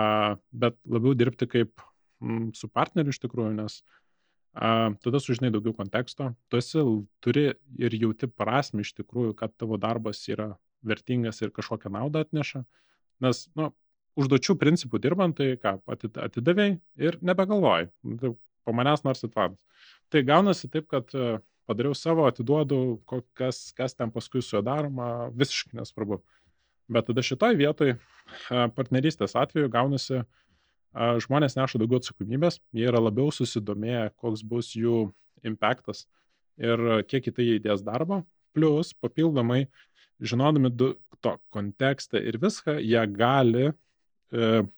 bet 0.52 0.78
labiau 0.86 1.16
dirbti 1.18 1.48
kaip 1.50 1.82
m, 2.22 2.50
su 2.56 2.68
partneriu 2.70 3.12
iš 3.14 3.20
tikrųjų, 3.24 3.52
nes 3.58 3.80
a, 4.54 4.92
tada 5.04 5.20
sužinai 5.22 5.52
daugiau 5.54 5.74
konteksto, 5.76 6.32
tu 6.48 6.60
esi, 6.60 6.84
turi 7.24 7.48
ir 7.80 7.98
jauti 7.98 8.30
prasme 8.30 8.86
iš 8.86 8.94
tikrųjų, 9.00 9.34
kad 9.38 9.54
tavo 9.58 9.80
darbas 9.80 10.22
yra 10.30 10.52
vertingas 10.86 11.42
ir 11.42 11.52
kažkokią 11.54 11.92
naudą 11.94 12.24
atneša. 12.26 12.64
Nes, 13.22 13.44
nu, 13.58 13.70
užduočių 14.18 14.56
principų 14.60 15.00
dirbant, 15.02 15.38
tai 15.38 15.56
ką, 15.60 15.76
atidavėjai 16.26 16.78
ir 17.00 17.18
nebegalvoji. 17.24 17.90
Nu, 18.06 18.34
po 18.62 18.74
manęs 18.76 19.04
nors 19.06 19.24
atvadas. 19.26 19.58
Tai 20.12 20.22
gaunasi 20.26 20.70
taip, 20.70 20.86
kad 20.92 21.10
padariau 21.68 21.94
savo, 21.96 22.26
atiduodu, 22.28 23.00
kas, 23.38 23.70
kas 23.76 23.94
ten 23.94 24.12
paskui 24.14 24.42
su 24.42 24.56
juo 24.56 24.62
daroma, 24.66 25.30
visiškai 25.38 25.78
nesvarbu. 25.80 26.20
Bet 26.92 27.08
tada 27.08 27.24
šitoj 27.24 27.56
vietoj 27.56 27.94
partnerystės 28.76 29.36
atveju 29.38 29.70
gaunasi, 29.72 30.22
žmonės 30.92 31.56
neša 31.56 31.80
daugiau 31.80 32.02
atsakomybės, 32.02 32.58
jie 32.76 32.88
yra 32.90 33.00
labiau 33.00 33.32
susidomėję, 33.32 34.10
koks 34.20 34.42
bus 34.44 34.74
jų 34.76 35.06
impactas 35.46 36.06
ir 36.60 37.04
kiek 37.08 37.30
į 37.30 37.34
tai 37.36 37.48
įdės 37.56 37.84
darbo. 37.86 38.22
Plus, 38.52 38.92
papildomai, 38.92 39.64
žinodami 40.20 40.70
to 40.76 41.36
kontekstą 41.54 42.20
ir 42.20 42.36
viską, 42.42 42.76
jie 42.82 43.00
gali 43.14 43.70
e, 43.70 43.72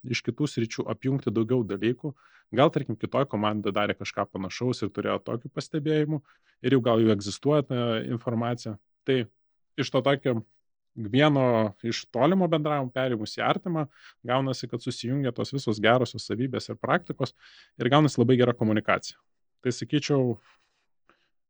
iš 0.07 0.23
kitų 0.23 0.47
sričių 0.51 0.87
apjungti 0.93 1.33
daugiau 1.35 1.65
dalykų. 1.67 2.13
Gal, 2.55 2.71
tarkim, 2.71 2.97
kitoj 2.99 3.27
komandai 3.31 3.73
darė 3.75 3.97
kažką 3.99 4.27
panašaus 4.31 4.83
ir 4.85 4.91
turėjo 4.95 5.21
tokių 5.27 5.51
pastebėjimų 5.55 6.21
ir 6.65 6.77
jau 6.77 6.83
gal 6.85 7.03
jau 7.03 7.15
egzistuoja 7.15 7.65
ta 7.67 7.79
informacija. 8.05 8.77
Tai 9.09 9.25
iš 9.81 9.91
to 9.91 10.03
tokio 10.05 10.43
vieno 10.95 11.75
iš 11.83 12.05
tolimo 12.15 12.47
bendravimo 12.51 12.93
perėmus 12.95 13.35
į 13.39 13.43
artimą, 13.45 13.87
gaunasi, 14.27 14.69
kad 14.71 14.83
susijungia 14.83 15.33
tos 15.35 15.53
visos 15.55 15.81
gerosios 15.83 16.27
savybės 16.29 16.71
ir 16.71 16.79
praktikos 16.79 17.35
ir 17.81 17.91
gaunasi 17.91 18.21
labai 18.21 18.39
gera 18.39 18.55
komunikacija. 18.55 19.19
Tai 19.65 19.73
sakyčiau, 19.75 20.37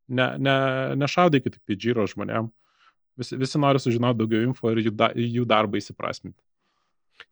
ne, 0.09 0.29
ne, 0.39 0.57
nešaudykite 0.97 1.61
pidžyro 1.69 2.07
žmonėm, 2.09 2.49
visi, 3.21 3.37
visi 3.41 3.61
nori 3.61 3.83
sužinoti 3.83 4.23
daugiau 4.23 4.49
info 4.49 4.73
ir 4.73 4.85
jų, 4.87 4.95
da, 4.97 5.11
jų 5.13 5.45
darbą 5.51 5.81
įsiprasminti. 5.81 6.41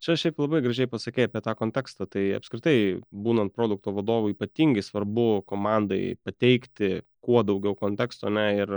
Čia 0.03 0.17
šiaip 0.19 0.41
labai 0.43 0.63
gražiai 0.65 0.91
pasakė 0.91 1.29
apie 1.29 1.43
tą 1.45 1.55
kontekstą. 1.59 2.07
Tai 2.11 2.23
apskritai, 2.39 2.77
būnant 3.11 3.55
produkto 3.55 3.95
vadovu, 3.95 4.33
ypatingai 4.35 4.85
svarbu 4.85 5.45
komandai 5.49 6.17
pateikti 6.23 7.01
kuo 7.23 7.43
daugiau 7.47 7.77
konteksto, 7.79 8.31
ne, 8.35 8.49
ir 8.59 8.75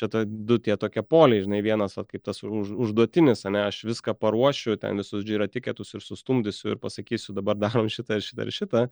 čia 0.00 0.08
ta 0.12 0.24
du 0.24 0.56
tie 0.58 0.76
tokie 0.80 1.04
poliai, 1.04 1.42
žinai, 1.44 1.60
vienas, 1.64 1.96
vat, 1.98 2.08
kaip 2.10 2.24
tas 2.24 2.40
už, 2.46 2.72
užduotinis, 2.86 3.44
ne, 3.52 3.66
aš 3.68 3.82
viską 3.90 4.14
paruošiu, 4.18 4.78
ten 4.80 5.00
visus 5.02 5.26
džira 5.28 5.48
tiketus 5.52 5.92
ir 5.96 6.04
sustumdysiu 6.04 6.72
ir 6.74 6.80
pasakysiu, 6.82 7.36
dabar 7.36 7.58
darom 7.60 7.90
šitą 7.92 8.18
ir 8.18 8.24
šitą 8.24 8.48
ir 8.48 8.56
šitą. 8.56 8.86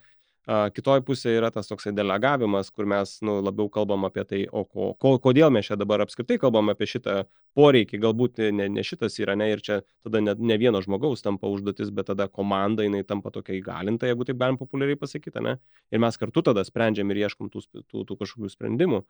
Kitoj 0.48 1.02
pusėje 1.04 1.36
yra 1.36 1.50
tas 1.52 1.68
toksai 1.68 1.92
delegavimas, 1.92 2.70
kur 2.72 2.86
mes 2.88 3.12
nu, 3.26 3.36
labiau 3.44 3.68
kalbam 3.72 4.06
apie 4.08 4.24
tai, 4.24 4.38
o 4.48 4.62
ko, 4.64 4.94
ko, 4.96 5.12
kodėl 5.20 5.52
mes 5.52 5.68
čia 5.68 5.76
dabar 5.76 6.00
apskritai 6.00 6.38
kalbam 6.40 6.72
apie 6.72 6.88
šitą 6.88 7.16
poreikį, 7.58 8.00
galbūt 8.00 8.40
ne, 8.56 8.70
ne 8.72 8.84
šitas 8.86 9.18
yra, 9.20 9.36
ne, 9.36 9.50
ir 9.52 9.60
čia 9.60 9.82
tada 10.00 10.22
ne, 10.24 10.32
ne 10.34 10.56
vieno 10.58 10.80
žmogaus 10.80 11.20
tampa 11.22 11.50
užduotis, 11.52 11.92
bet 11.92 12.08
tada 12.08 12.26
komanda 12.32 12.86
jinai 12.86 13.02
tampa 13.04 13.30
tokia 13.34 13.58
įgalinta, 13.58 14.08
jeigu 14.08 14.24
taip 14.26 14.40
galim 14.40 14.56
populiariai 14.56 14.98
pasakyti, 14.98 15.44
ne, 15.44 15.58
ir 15.92 16.02
mes 16.02 16.16
kartu 16.16 16.46
tada 16.48 16.64
sprendžiam 16.64 17.12
ir 17.12 17.26
ieškom 17.26 17.52
tų, 17.52 17.66
tų, 17.84 18.06
tų 18.08 18.18
kažkokių 18.24 18.50
sprendimų 18.56 19.04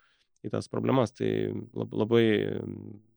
į 0.44 0.52
tas 0.52 0.68
problemas. 0.72 1.12
Tai 1.16 1.28
labai 1.74 2.24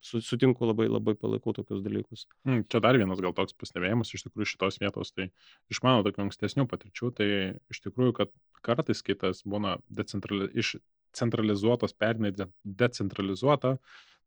sutinku, 0.04 0.68
labai, 0.68 0.88
labai 0.92 1.16
palaikau 1.20 1.54
tokius 1.56 1.84
dalykus. 1.86 2.26
Hmm, 2.48 2.64
čia 2.70 2.82
dar 2.84 2.98
vienas 3.00 3.22
gal 3.24 3.36
toks 3.38 3.56
pastebėjimas 3.60 4.14
iš 4.16 4.26
tikrųjų 4.28 4.54
šitos 4.54 4.80
vietos, 4.84 5.14
tai 5.16 5.30
iš 5.72 5.84
mano 5.86 6.04
tokių 6.06 6.28
ankstesnių 6.28 6.68
patirčių, 6.72 7.12
tai 7.20 7.30
iš 7.72 7.84
tikrųjų, 7.86 8.16
kad 8.20 8.34
kartais 8.66 9.04
kitas 9.06 9.44
būna 9.48 9.78
decentrali, 9.90 10.50
iš 10.60 10.76
centralizuotos 11.14 11.96
perinai 11.96 12.34
decentralizuota, 12.64 13.78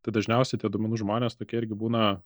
tai 0.06 0.14
dažniausiai 0.14 0.60
tie 0.62 0.70
duomenų 0.70 1.02
žmonės 1.02 1.38
tokie 1.38 1.58
irgi 1.60 1.78
būna 1.78 2.20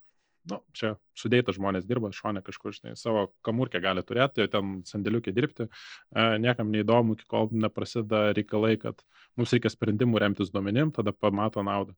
nu, 0.49 0.61
čia 0.77 0.95
sudėta 1.19 1.53
žmonės 1.57 1.87
dirba, 1.89 2.11
šonė 2.15 2.43
kažkur, 2.47 2.73
žinai, 2.77 2.95
savo 2.99 3.29
kamurkę 3.47 3.81
gali 3.83 4.05
turėti, 4.07 4.47
ten 4.53 4.81
sandėliukė 4.89 5.35
dirbti, 5.37 5.67
e, 5.67 6.27
niekam 6.43 6.71
neįdomu, 6.73 7.17
iki 7.19 7.29
kol 7.31 7.51
neprasideda 7.53 8.31
reikalai, 8.37 8.77
kad 8.81 9.03
mums 9.37 9.53
reikia 9.57 9.73
sprendimų 9.73 10.23
remtis 10.23 10.53
duomenim, 10.55 10.95
tada 10.97 11.13
pamato 11.13 11.65
naudą. 11.67 11.97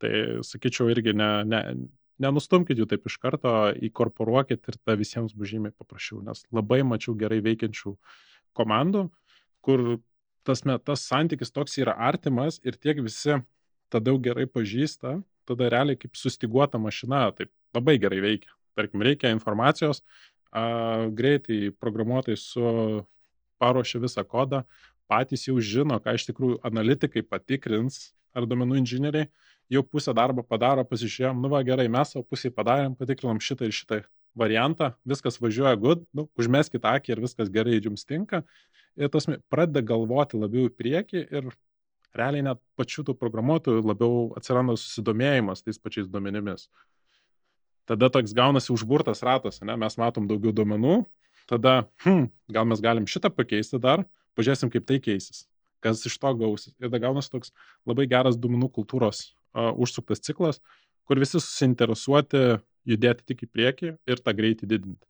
Tai 0.00 0.12
sakyčiau 0.46 0.88
irgi 0.92 1.12
ne, 1.16 1.30
ne, 1.44 1.62
nenustumkit 2.22 2.78
jų 2.78 2.86
taip 2.88 3.08
iš 3.08 3.16
karto, 3.20 3.54
įkorporuokit 3.90 4.70
ir 4.70 4.78
ta 4.84 4.96
visiems 5.00 5.34
bus 5.36 5.50
žymiai 5.52 5.74
paprasčiau, 5.76 6.20
nes 6.24 6.44
labai 6.54 6.82
mačiau 6.86 7.16
gerai 7.18 7.40
veikiančių 7.44 7.96
komandų, 8.56 9.08
kur 9.64 9.98
tas, 10.46 10.62
tas 10.64 11.06
santykis 11.08 11.52
toks 11.52 11.78
yra 11.80 11.96
artimas 12.10 12.60
ir 12.64 12.78
tiek 12.80 13.00
visi 13.04 13.40
tada 13.90 14.14
gerai 14.22 14.46
pažįsta, 14.46 15.18
tada 15.48 15.70
realiai 15.72 15.98
kaip 15.98 16.16
sustiguota 16.18 16.78
mašina, 16.78 17.26
taip 17.36 17.50
labai 17.76 17.98
gerai 18.02 18.20
veikia. 18.24 18.52
Tarkim, 18.78 19.02
reikia 19.04 19.32
informacijos, 19.34 20.02
a, 20.50 21.08
greitai 21.14 21.72
programuotojai 21.82 22.38
su 22.38 22.64
paruošia 23.60 24.00
visą 24.00 24.24
kodą, 24.24 24.62
patys 25.10 25.48
jau 25.48 25.58
žino, 25.60 25.98
ką 26.02 26.14
iš 26.16 26.28
tikrųjų 26.30 26.60
analitikai 26.66 27.22
patikrins, 27.26 28.12
ar 28.36 28.46
domenų 28.48 28.78
inžinieriai 28.80 29.28
jau 29.70 29.82
pusę 29.86 30.14
darbo 30.16 30.42
padaro, 30.46 30.84
pasižiūrėjom, 30.86 31.42
nu 31.42 31.50
va 31.52 31.62
gerai, 31.66 31.86
mes 31.92 32.14
savo 32.14 32.24
pusėje 32.26 32.54
padarėm, 32.54 32.96
patikrinom 32.98 33.40
šitą 33.42 33.68
ir 33.68 33.74
šitą 33.74 34.00
variantą, 34.38 34.92
viskas 35.06 35.38
važiuoja 35.42 35.76
good, 35.78 36.04
nu, 36.14 36.26
užmeskite 36.38 36.86
akį 36.90 37.14
ir 37.14 37.22
viskas 37.26 37.50
gerai 37.52 37.80
jums 37.82 38.06
tinka. 38.06 38.44
Ir 38.98 39.10
tas 39.10 39.26
pradeda 39.50 39.82
galvoti 39.86 40.38
labiau 40.38 40.70
į 40.70 40.74
priekį 40.74 41.22
ir 41.26 41.50
realiai 42.16 42.46
net 42.46 42.62
pačių 42.78 43.06
tų 43.06 43.16
programuotojų 43.18 43.82
labiau 43.86 44.30
atsiranda 44.38 44.74
susidomėjimas 44.78 45.62
tais 45.62 45.78
pačiais 45.78 46.08
duomenimis 46.10 46.66
tada 47.90 48.10
toks 48.12 48.34
gaunasi 48.36 48.70
užburtas 48.74 49.24
ratas, 49.26 49.58
ne? 49.66 49.74
mes 49.80 49.98
matom 49.98 50.28
daugiau 50.30 50.54
duomenų, 50.54 51.00
tada, 51.50 51.80
hm, 52.04 52.28
gal 52.54 52.68
mes 52.70 52.82
galim 52.84 53.08
šitą 53.10 53.32
pakeisti 53.34 53.80
dar, 53.82 54.04
pažiūrėsim, 54.38 54.70
kaip 54.70 54.86
tai 54.86 55.00
keisis, 55.02 55.44
kas 55.82 56.04
iš 56.06 56.18
to 56.22 56.32
gausis. 56.38 56.74
Ir 56.78 56.86
tada 56.86 57.02
gaunasi 57.02 57.32
toks 57.32 57.54
labai 57.88 58.06
geras 58.10 58.38
duomenų 58.38 58.70
kultūros 58.78 59.30
uh, 59.30 59.72
užsuktas 59.74 60.22
ciklas, 60.22 60.62
kur 61.08 61.18
visi 61.18 61.40
susinteresuoti 61.40 62.60
judėti 62.88 63.26
tik 63.32 63.46
į 63.46 63.50
priekį 63.50 63.94
ir 64.06 64.22
tą 64.22 64.34
greitį 64.38 64.68
didinti. 64.70 65.06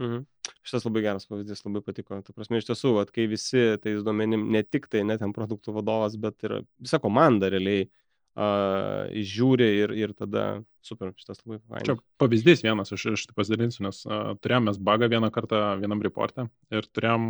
Mhm. 0.00 0.24
Šitas 0.64 0.86
labai 0.86 1.02
geras 1.04 1.26
pavyzdys, 1.28 1.60
labai 1.66 1.82
patiko. 1.84 2.16
Tu 2.24 2.32
prasme, 2.34 2.58
iš 2.58 2.70
tiesų, 2.70 2.94
vat, 2.96 3.10
kai 3.14 3.26
visi 3.30 3.74
tais 3.82 4.00
duomenim, 4.06 4.46
ne 4.54 4.62
tik 4.64 4.88
tai 4.90 5.02
net 5.06 5.20
ten 5.22 5.34
produktų 5.36 5.74
vadovas, 5.76 6.16
bet 6.18 6.40
ir 6.46 6.62
visa 6.80 6.98
komanda 7.02 7.50
realiai 7.52 7.90
uh, 8.36 9.08
žiūri 9.12 9.68
ir, 9.82 9.92
ir 9.96 10.12
tada 10.16 10.62
super, 10.82 11.12
šitas 11.18 11.38
labai 11.44 11.60
fainas. 11.60 11.86
Čia 11.86 11.94
pavyzdys 12.18 12.62
vienas, 12.64 12.90
aš, 12.94 13.04
aš 13.14 13.24
tai 13.28 13.36
pasidalinsiu, 13.38 13.84
nes 13.86 14.00
uh, 14.08 14.32
turėjom 14.42 14.66
mes 14.70 14.78
bagą 14.82 15.08
vieną 15.12 15.30
kartą 15.34 15.60
vienam 15.82 16.02
reportė 16.02 16.48
ir 16.74 16.88
turėjom 16.90 17.26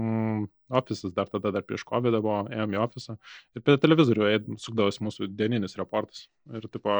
ofisas 0.73 1.13
dar 1.17 1.29
tada, 1.29 1.53
dar 1.53 1.67
prieš 1.67 1.85
COVID 1.89 2.17
buvo, 2.21 2.39
ėjom 2.53 2.77
į 2.77 2.81
ofisą 2.81 3.17
ir 3.57 3.65
prie 3.67 3.77
televizorių 3.83 4.57
sukdavosi 4.63 5.05
mūsų 5.05 5.29
dieninis 5.37 5.77
reportas 5.81 6.27
ir 6.55 6.65
tipo 6.73 6.97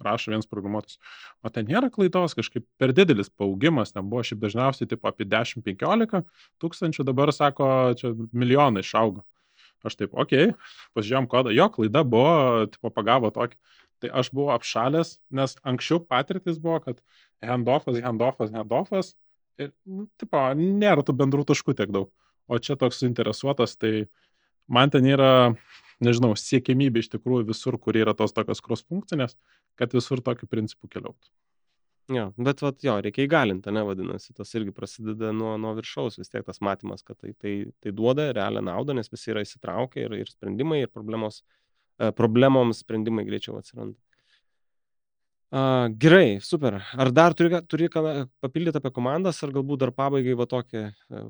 rašo 0.00 0.32
vienas 0.32 0.48
programuotojas, 0.50 0.96
o 1.44 1.52
ten 1.52 1.68
nėra 1.68 1.90
klaidos, 1.92 2.36
kažkaip 2.38 2.64
per 2.80 2.94
didelis 2.96 3.28
paaugimas, 3.28 3.92
ten 3.92 4.08
buvo 4.08 4.24
šiaip 4.24 4.40
dažniausiai 4.46 4.88
tipo 4.88 5.10
apie 5.10 5.28
10-15 5.28 6.24
tūkstančių, 6.62 7.06
dabar 7.10 7.34
sako, 7.36 7.68
čia 8.00 8.14
milijonai 8.32 8.86
išaugo. 8.86 9.26
Aš 9.86 9.96
taip, 9.96 10.12
okei, 10.12 10.50
okay, 10.50 10.90
pasižiūrėjom 10.96 11.28
kodą, 11.30 11.52
jo 11.56 11.66
klaida 11.72 12.02
buvo, 12.04 12.66
tipo 12.72 12.92
pagavo 12.92 13.30
tokį. 13.32 13.56
Tai 14.00 14.10
aš 14.22 14.30
buvau 14.32 14.54
apšalęs, 14.54 15.14
nes 15.36 15.56
anksčiau 15.66 16.00
patirtis 16.00 16.60
buvo, 16.60 16.78
kad 16.84 17.00
handoffas, 17.44 17.98
handoffas, 18.04 18.52
handoffas 18.54 19.12
ir, 19.60 19.72
nu, 19.84 20.06
tipo, 20.20 20.40
nėra 20.56 21.04
tų 21.04 21.16
bendrų 21.20 21.44
taškų 21.50 21.76
tiek 21.76 21.92
daug. 21.92 22.08
O 22.50 22.58
čia 22.58 22.76
toks 22.80 23.00
suinteresuotas, 23.02 23.76
tai 23.80 24.08
man 24.68 24.92
ten 24.92 25.06
yra, 25.08 25.52
nežinau, 26.02 26.32
siekimybė 26.38 27.04
iš 27.04 27.12
tikrųjų 27.12 27.50
visur, 27.52 27.76
kur 27.78 27.98
yra 28.00 28.16
tos 28.16 28.34
tokios 28.36 28.64
cross 28.64 28.86
funkcinės, 28.88 29.36
kad 29.78 29.92
visur 29.96 30.24
tokiu 30.24 30.48
principu 30.50 30.88
keliautų. 30.90 31.28
Jo, 32.10 32.24
bet 32.42 32.62
vat, 32.64 32.80
jo, 32.82 32.96
reikia 33.04 33.22
įgalinti, 33.28 33.70
ne 33.70 33.84
vadinasi, 33.86 34.32
tas 34.34 34.50
irgi 34.58 34.72
prasideda 34.74 35.30
nuo, 35.36 35.52
nuo 35.62 35.76
viršaus, 35.76 36.16
vis 36.18 36.32
tiek 36.32 36.42
tas 36.46 36.58
matymas, 36.64 37.04
kad 37.06 37.20
tai, 37.20 37.36
tai, 37.38 37.52
tai 37.78 37.92
duoda 37.94 38.32
realią 38.34 38.64
naudą, 38.66 38.96
nes 38.98 39.12
visi 39.12 39.30
yra 39.30 39.44
įsitraukę 39.46 40.02
ir, 40.02 40.16
ir 40.18 40.32
sprendimai, 40.32 40.80
ir 40.82 40.90
problemos, 40.90 41.44
e, 42.02 42.10
problemoms 42.18 42.82
sprendimai 42.82 43.26
greičiau 43.28 43.60
atsiranda. 43.60 43.94
A, 45.54 45.62
gerai, 46.02 46.40
super. 46.42 46.80
Ar 46.98 47.12
dar 47.14 47.34
turi, 47.38 47.52
turi 47.70 47.86
ką 47.90 48.02
papildyti 48.42 48.82
apie 48.82 48.92
komandas, 48.94 49.38
ar 49.46 49.54
galbūt 49.54 49.84
dar 49.84 49.94
pabaigai 49.94 50.34
va 50.38 50.48
tokį, 50.50 50.84
e, 50.90 51.24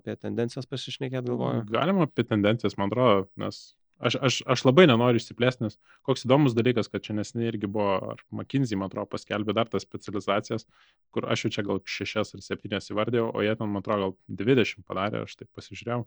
apie 0.00 0.18
tendencijas 0.18 0.66
pasišnekėti 0.66 1.30
galvoju? 1.30 1.62
Galima 1.70 2.08
apie 2.08 2.26
tendencijas, 2.26 2.74
man 2.80 2.90
atrodo, 2.90 3.28
nes 3.38 3.68
Aš, 4.02 4.16
aš, 4.26 4.40
aš 4.50 4.64
labai 4.66 4.88
nenoriu 4.90 5.20
išsiplėsti, 5.20 5.64
nes 5.64 5.76
koks 6.06 6.26
įdomus 6.26 6.56
dalykas, 6.56 6.88
kad 6.90 7.04
čia 7.04 7.14
nesiniai 7.14 7.52
irgi 7.52 7.68
buvo, 7.70 8.14
ar 8.14 8.22
McKinsey, 8.34 8.78
man 8.78 8.90
atrodo, 8.90 9.06
paskelbė 9.12 9.54
dar 9.54 9.70
tas 9.70 9.86
specializacijas, 9.86 10.66
kur 11.14 11.28
aš 11.30 11.46
jau 11.46 11.52
čia 11.54 11.64
gal 11.68 11.78
šešias 11.86 12.34
ar 12.34 12.42
septynias 12.42 12.90
įvardėjau, 12.90 13.28
o 13.30 13.44
jie 13.46 13.54
ten, 13.54 13.70
man 13.70 13.84
atrodo, 13.84 14.10
gal 14.10 14.42
20 14.42 14.82
padarė, 14.88 15.22
aš 15.28 15.38
taip 15.38 15.50
pasižiūrėjau. 15.54 16.02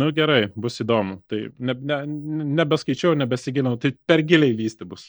Nu 0.00 0.10
gerai, 0.12 0.48
bus 0.56 0.80
įdomu. 0.84 1.20
Tai 1.28 1.42
ne, 1.64 1.74
ne, 1.90 1.98
nebeskaičiau, 2.60 3.14
nebesigilinau, 3.16 3.76
tai 3.80 3.94
per 4.08 4.24
giliai 4.28 4.56
lysti 4.56 4.88
bus. 4.88 5.08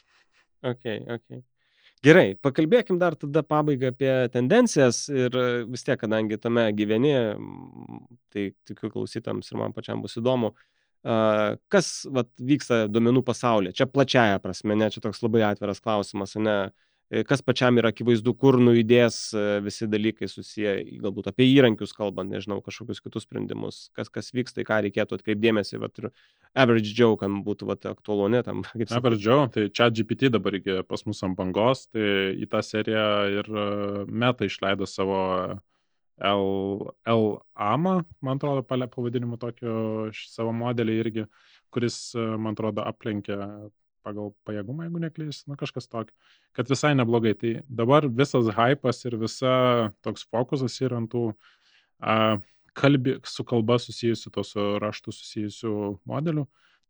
Ok, 0.64 0.86
ok. 1.16 1.42
Gerai, 2.04 2.38
pakalbėkim 2.40 2.96
dar 3.00 3.18
tada 3.20 3.42
pabaigą 3.44 3.90
apie 3.92 4.12
tendencijas 4.32 5.02
ir 5.12 5.36
vis 5.68 5.84
tiek, 5.84 6.00
kadangi 6.00 6.38
tame 6.40 6.64
gyveni, 6.76 7.12
tai 8.32 8.46
tikiu 8.68 8.92
klausytams 8.94 9.52
ir 9.52 9.60
man 9.60 9.76
pačiam 9.76 10.00
bus 10.04 10.16
įdomu, 10.20 10.54
kas 11.04 11.90
vat, 12.12 12.28
vyksta 12.44 12.84
duomenų 12.92 13.24
pasaulyje. 13.28 13.78
Čia 13.80 13.88
plačiaja 13.88 14.42
prasme, 14.44 14.76
ne, 14.76 14.90
čia 14.92 15.04
toks 15.04 15.22
labai 15.24 15.46
atviras 15.48 15.80
klausimas, 15.84 16.36
ne, 16.36 16.58
E, 17.10 17.24
kas 17.26 17.42
pačiam 17.42 17.78
yra 17.82 17.90
akivaizdu, 17.90 18.36
kur 18.38 18.60
nujudės 18.62 19.16
e, 19.34 19.44
visi 19.66 19.88
dalykai 19.90 20.28
susiję, 20.30 20.76
galbūt 21.02 21.32
apie 21.32 21.48
įrankius 21.50 21.96
kalbant, 21.98 22.30
nežinau, 22.30 22.60
kažkokius 22.62 23.02
kitus 23.02 23.26
sprendimus, 23.26 23.80
kas, 23.98 24.12
kas 24.14 24.30
vyksta, 24.36 24.62
į 24.62 24.68
ką 24.68 24.78
reikėtų 24.86 25.18
atkreipdėmėsi, 25.18 25.80
vat, 25.82 25.98
ir 25.98 26.12
average 26.54 26.94
Joe, 26.94 27.18
kam 27.18 27.40
būtų 27.48 27.72
vat, 27.72 27.88
aktualu, 27.90 28.28
ne 28.36 28.44
tam. 28.46 28.62
Average 29.00 29.26
Joe, 29.26 29.48
tai 29.56 29.66
čia 29.74 29.90
GPT 29.90 30.30
dabar 30.36 30.60
irgi 30.60 30.84
pas 30.86 31.02
mus 31.10 31.24
ant 31.26 31.34
bangos, 31.40 31.88
tai 31.90 32.36
į 32.38 32.50
tą 32.54 32.62
seriją 32.68 33.10
ir 33.40 33.50
e, 33.50 33.66
Meta 34.06 34.46
išleido 34.46 34.86
savo 34.90 35.24
L, 36.20 36.94
L 37.08 37.26
AMA, 37.56 37.96
man 38.22 38.40
atrodo, 38.40 38.64
pavadinimu 38.68 39.40
tokio 39.40 40.10
savo 40.14 40.52
modelį 40.56 40.96
irgi, 41.04 41.26
kuris, 41.74 42.00
man 42.16 42.58
atrodo, 42.58 42.84
aplenkė 42.88 43.38
pagal 44.06 44.32
pajėgumą, 44.48 44.88
jeigu 44.88 45.02
neklys, 45.04 45.42
nu 45.50 45.58
kažkas 45.60 45.90
tokio, 45.92 46.16
kad 46.56 46.70
visai 46.72 46.94
neblogai. 46.98 47.36
Tai 47.40 47.54
dabar 47.82 48.08
visas 48.08 48.50
hypas 48.56 49.04
ir 49.08 49.18
visa 49.22 49.54
toks 50.06 50.26
fokusas 50.32 50.76
yra 50.86 51.00
ant 51.02 51.12
tų 51.12 51.26
a, 52.00 52.40
kalbi, 52.80 53.18
su 53.28 53.46
kalba 53.48 53.80
susijusių, 53.82 54.34
to 54.36 54.46
su 54.48 54.66
raštu 54.82 55.14
susijusių 55.16 55.76
modelių, 56.10 56.46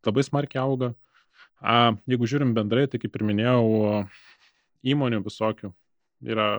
labai 0.07 0.25
smarkiai 0.25 0.63
auga. 0.63 0.93
A, 1.59 1.93
jeigu 2.09 2.29
žiūrim 2.29 2.53
bendrai, 2.55 2.87
tai 2.87 3.01
kaip 3.01 3.15
ir 3.17 3.25
minėjau, 3.27 4.03
įmonių 4.89 5.23
visokių 5.25 5.73
yra 6.29 6.49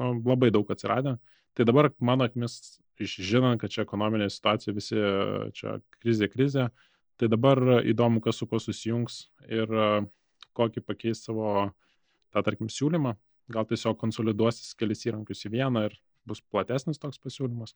nu, 0.00 0.14
labai 0.26 0.50
daug 0.52 0.68
atsiradę. 0.72 1.16
Tai 1.58 1.66
dabar 1.66 1.90
mano 1.98 2.28
akimis, 2.28 2.78
žinant, 3.00 3.60
kad 3.60 3.72
čia 3.72 3.82
ekonominė 3.86 4.28
situacija, 4.30 4.76
visi 4.76 5.00
čia 5.56 5.78
krizė, 5.98 6.28
krizė, 6.30 6.68
Tai 7.20 7.28
dabar 7.28 7.60
įdomu, 7.84 8.22
kas 8.24 8.38
su 8.40 8.46
kuo 8.48 8.56
susijungs 8.56 9.26
ir 9.44 9.68
kokį 10.56 10.80
pakeis 10.86 11.20
savo 11.26 11.50
tą, 12.32 12.40
tarkim, 12.40 12.70
siūlymą. 12.72 13.12
Gal 13.52 13.66
tiesiog 13.68 13.98
konsoliduosis 14.00 14.72
kelis 14.78 15.04
įrankius 15.04 15.44
į 15.44 15.50
vieną 15.52 15.82
ir 15.90 15.98
bus 16.24 16.40
platesnis 16.40 17.02
toks 17.02 17.20
pasiūlymas. 17.20 17.74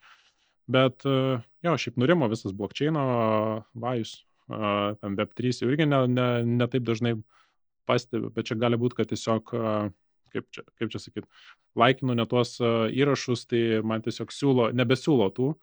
Bet 0.65 1.05
jo, 1.05 1.75
šiaip 1.77 1.99
nurimo 2.01 2.31
visas 2.33 2.55
blokčiaino 2.57 3.05
vajus, 3.85 4.15
ten 4.49 5.21
Web3 5.21 5.53
jau 5.61 5.69
irgi 5.69 5.91
ne, 5.91 6.01
ne, 6.09 6.29
ne 6.49 6.71
taip 6.73 6.89
dažnai 6.89 7.19
pastebiu, 7.85 8.33
bet 8.33 8.49
čia 8.49 8.57
gali 8.57 8.81
būti, 8.81 9.03
kad 9.03 9.13
tiesiog, 9.13 9.53
kaip 10.35 10.49
čia, 10.55 10.65
kaip 10.81 10.91
čia 10.93 11.01
sakyt, 11.03 11.29
laikinu 11.79 12.17
ne 12.19 12.27
tuos 12.31 12.57
įrašus, 12.61 13.47
tai 13.51 13.63
man 13.87 14.05
tiesiog 14.05 14.35
siūlo, 14.35 14.69
nebesiūlo 14.77 15.31
tų, 15.37 15.55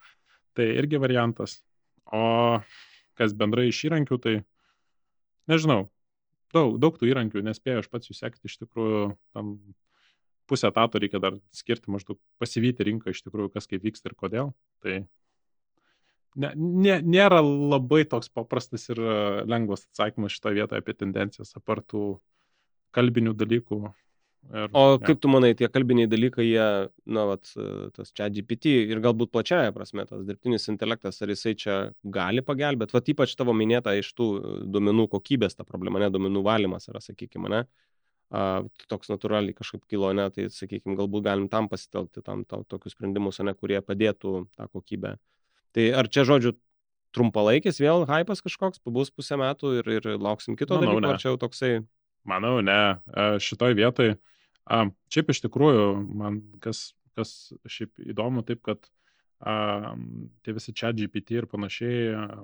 tai 0.58 0.72
irgi 0.80 1.02
variantas. 1.02 1.60
O 2.12 2.60
kas 3.20 3.36
bendrai 3.38 3.70
iš 3.70 3.84
įrankių, 3.88 4.18
tai 4.24 4.36
nežinau, 5.52 5.86
daug, 6.56 6.76
daug 6.82 6.98
tų 7.00 7.12
įrankių, 7.12 7.44
nespėjau 7.46 7.84
aš 7.84 7.92
pats 7.92 8.10
jų 8.10 8.18
sekti, 8.18 8.50
iš 8.50 8.58
tikrųjų, 8.64 9.06
tam 9.36 9.56
pusę 10.52 10.68
etato 10.68 11.00
reikia 11.00 11.22
dar 11.24 11.38
skirti, 11.56 11.92
maždaug 11.94 12.20
pasivyti 12.42 12.88
rinką 12.88 13.14
iš 13.14 13.24
tikrųjų, 13.24 13.54
kas 13.54 13.70
kaip 13.72 13.84
vyksta 13.86 14.12
ir 14.12 14.18
kodėl. 14.20 14.52
Tai 14.84 14.98
ne, 16.36 16.52
ne, 16.56 16.98
nėra 17.00 17.40
labai 17.46 18.04
toks 18.10 18.32
paprastas 18.34 18.90
ir 18.92 19.00
lengvas 19.48 19.86
atsakymas 19.88 20.36
šitoje 20.36 20.60
vietoje 20.60 20.84
apie 20.84 20.98
tendencijas, 20.98 21.56
apartų 21.60 22.20
kalbinių 22.96 23.36
dalykų, 23.40 23.80
Ir, 24.50 24.68
o 24.74 24.82
ja. 24.96 24.98
kaip 25.06 25.20
tu 25.22 25.30
manai, 25.32 25.52
tie 25.56 25.68
kalbiniai 25.72 26.10
dalykai, 26.10 26.44
jie, 26.48 26.64
na, 27.14 27.26
vat, 27.30 27.52
tas 27.96 28.10
čia 28.18 28.26
GPT 28.34 28.74
ir 28.92 29.00
galbūt 29.04 29.32
plačiaja 29.32 29.72
prasme, 29.76 30.04
tas 30.10 30.26
dirbtinis 30.28 30.66
intelektas, 30.74 31.22
ar 31.22 31.32
jisai 31.32 31.54
čia 31.60 31.76
gali 32.04 32.44
pagelbėti, 32.44 32.96
va 32.98 33.04
ypač 33.14 33.36
tavo 33.40 33.56
minėta 33.56 33.94
iš 34.00 34.10
tų 34.18 34.28
duomenų 34.74 35.06
kokybės 35.14 35.56
ta 35.56 35.68
problema, 35.68 36.02
ne 36.02 36.10
duomenų 36.12 36.44
valymas 36.48 36.90
yra, 36.92 37.00
sakykime, 37.06 37.52
ne, 37.54 37.62
a, 38.34 38.48
toks 38.92 39.14
natūraliai 39.14 39.56
kažkaip 39.56 39.86
kilo, 39.86 40.10
ne, 40.18 40.28
tai, 40.34 40.50
sakykime, 40.52 40.98
galbūt 41.00 41.30
galim 41.30 41.48
tam 41.54 41.70
pasitelkti, 41.72 42.26
tam, 42.26 42.44
tam 42.50 42.66
tokius 42.68 42.98
sprendimus, 42.98 43.40
ne, 43.46 43.56
kurie 43.56 43.80
padėtų 43.86 44.36
tą 44.58 44.68
kokybę. 44.74 45.16
Tai 45.72 45.88
ar 46.02 46.12
čia, 46.12 46.26
žodžiu, 46.28 46.58
trumpalaikis 47.16 47.80
vėl 47.80 48.04
hypas 48.10 48.44
kažkoks, 48.44 48.82
pabus 48.84 49.14
pusę 49.14 49.38
metų 49.40 49.78
ir, 49.80 49.96
ir 50.00 50.14
lauksim 50.18 50.58
kito 50.60 50.80
Manau, 50.80 50.98
dalyko, 50.98 51.14
ar 51.14 51.22
čia 51.22 51.32
jau 51.32 51.40
toksai 51.40 51.74
Manau, 52.28 52.60
ne. 52.62 52.80
Šitoj 53.42 53.76
vietoj, 53.78 54.16
a, 54.70 54.82
šiaip 55.14 55.32
iš 55.34 55.44
tikrųjų, 55.48 55.86
man 56.22 56.42
kas, 56.64 56.92
kas 57.18 57.54
šiaip 57.66 58.02
įdomu, 58.14 58.44
taip 58.46 58.62
kad 58.66 58.84
a, 59.42 59.94
tie 60.46 60.56
visi 60.58 60.76
čia 60.78 60.94
GPT 60.96 61.42
ir 61.42 61.50
panašiai, 61.50 62.04
a, 62.14 62.44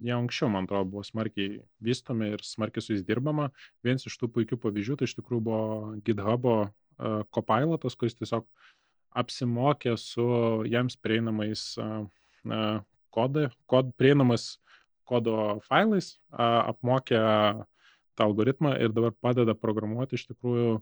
jie 0.00 0.14
anksčiau, 0.16 0.50
man 0.52 0.68
atrodo, 0.68 0.90
buvo 0.92 1.04
smarkiai 1.04 1.60
vystomi 1.84 2.32
ir 2.36 2.44
smarkiai 2.44 2.84
su 2.84 2.94
jais 2.94 3.04
dirbama. 3.08 3.50
Vienas 3.84 4.06
iš 4.08 4.16
tų 4.20 4.30
puikių 4.36 4.60
pavyzdžių, 4.60 4.98
tai 5.00 5.08
iš 5.08 5.16
tikrųjų 5.18 5.44
buvo 5.44 5.96
GitHub'o 6.06 6.56
copilotas, 7.34 7.96
kuris 7.98 8.16
tiesiog 8.18 8.46
apsimokė 9.18 9.94
su 10.00 10.24
jiems 10.68 10.96
prieinamais 11.00 11.62
kodai, 13.14 13.48
kod, 13.70 13.92
prieinamas 14.00 14.56
kodo 15.08 15.58
failais, 15.68 16.16
apmokė 16.32 17.20
tą 18.18 18.26
algoritmą 18.28 18.74
ir 18.82 18.92
dabar 18.94 19.14
padeda 19.14 19.54
programuoti 19.56 20.18
iš 20.18 20.26
tikrųjų 20.32 20.78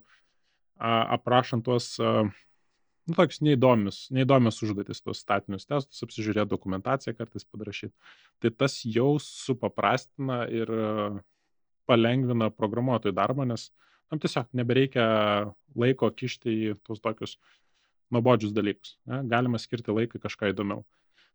aprašant 0.77 1.65
tuos, 1.65 1.95
nu, 1.99 3.15
tokius 3.17 3.41
neįdomius, 3.45 4.01
neįdomius 4.13 4.61
užduotis, 4.65 5.01
tuos 5.01 5.21
statinius 5.23 5.65
testus, 5.69 6.03
apsižiūrėti 6.05 6.51
dokumentaciją 6.53 7.15
kartais 7.17 7.47
padrašyti. 7.47 7.93
Tai 8.43 8.53
tas 8.63 8.79
jau 8.85 9.15
supaprastina 9.23 10.43
ir 10.53 10.71
palengvina 11.87 12.51
programuotojų 12.53 13.15
darbą, 13.15 13.47
nes 13.47 13.69
tam 14.11 14.21
tiesiog 14.23 14.51
nebereikia 14.55 15.07
laiko 15.77 16.09
kišti 16.11 16.53
į 16.67 16.75
tuos 16.85 17.01
tokius 17.03 17.37
nuobodžius 18.13 18.53
dalykus. 18.55 18.95
Ne? 19.07 19.23
Galima 19.31 19.59
skirti 19.59 19.95
laiką 19.95 20.21
kažką 20.23 20.53
įdomiau. 20.53 20.85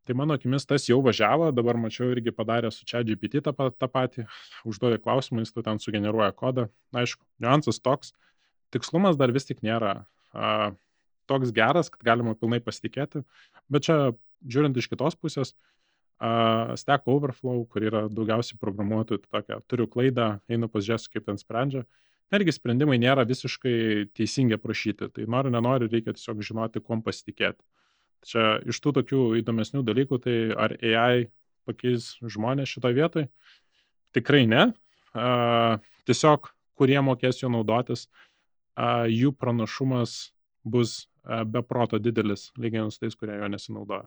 Tai 0.03 0.17
mano 0.19 0.35
akimis 0.35 0.67
tas 0.67 0.89
jau 0.89 0.99
važiavo, 1.05 1.53
dabar 1.55 1.79
mačiau 1.79 2.11
irgi 2.11 2.33
padarė 2.35 2.73
su 2.75 2.87
čia 2.89 3.05
GPT 3.07 3.43
tą, 3.47 3.53
tą 3.71 3.89
patį, 3.91 4.25
užduodė 4.67 4.99
klausimą, 5.03 5.45
jis 5.45 5.55
ten 5.55 5.79
sugeneruoja 5.83 6.33
kodą. 6.35 6.67
Aišku, 6.91 7.23
niuansas 7.43 7.79
toks, 7.79 8.11
tikslumas 8.75 9.19
dar 9.21 9.31
vis 9.35 9.47
tik 9.47 9.63
nėra 9.63 9.93
a, 10.35 10.73
toks 11.31 11.53
geras, 11.55 11.93
kad 11.93 12.03
galima 12.07 12.35
pilnai 12.35 12.59
pasitikėti, 12.65 13.23
bet 13.71 13.87
čia 13.87 13.99
žiūrint 14.43 14.81
iš 14.81 14.89
kitos 14.91 15.15
pusės, 15.15 15.55
a, 16.19 16.75
Stack 16.81 17.07
Overflow, 17.07 17.63
kur 17.71 17.87
yra 17.87 18.09
daugiausiai 18.11 18.59
programuotojų, 18.63 19.23
tai 19.23 19.39
tokia, 19.39 19.61
turiu 19.71 19.87
klaidą, 19.93 20.33
einu 20.51 20.71
pasižiūrėsiu, 20.73 21.13
kaip 21.15 21.29
ten 21.31 21.39
sprendžia. 21.39 21.85
Netgi 22.33 22.55
sprendimai 22.57 22.97
nėra 22.99 23.27
visiškai 23.29 24.09
teisingi 24.17 24.57
aprašyti, 24.57 25.11
tai 25.15 25.29
nori, 25.31 25.53
nenori, 25.53 25.91
reikia 25.93 26.15
tiesiog 26.17 26.41
žinoti, 26.43 26.81
kuom 26.83 27.05
pasitikėti. 27.05 27.61
Čia 28.27 28.61
iš 28.69 28.79
tų 28.83 28.95
tokių 29.01 29.23
įdomesnių 29.41 29.83
dalykų, 29.87 30.19
tai 30.23 30.37
ar 30.55 30.77
AI 30.79 31.27
pakeis 31.69 32.13
žmonės 32.23 32.71
šitoje 32.71 32.99
vietoje? 32.99 33.29
Tikrai 34.15 34.45
ne. 34.47 34.69
Uh, 35.13 35.81
tiesiog, 36.09 36.51
kurie 36.79 36.99
mokės 37.05 37.43
jo 37.43 37.51
naudotis, 37.53 38.07
uh, 38.79 39.05
jų 39.11 39.35
pranašumas 39.37 40.33
bus 40.63 41.03
uh, 41.03 41.43
beproto 41.45 41.99
didelis, 42.01 42.51
lyginant 42.57 42.95
su 42.95 43.03
tais, 43.03 43.17
kurie 43.19 43.37
jo 43.41 43.51
nesinaudoja. 43.51 44.07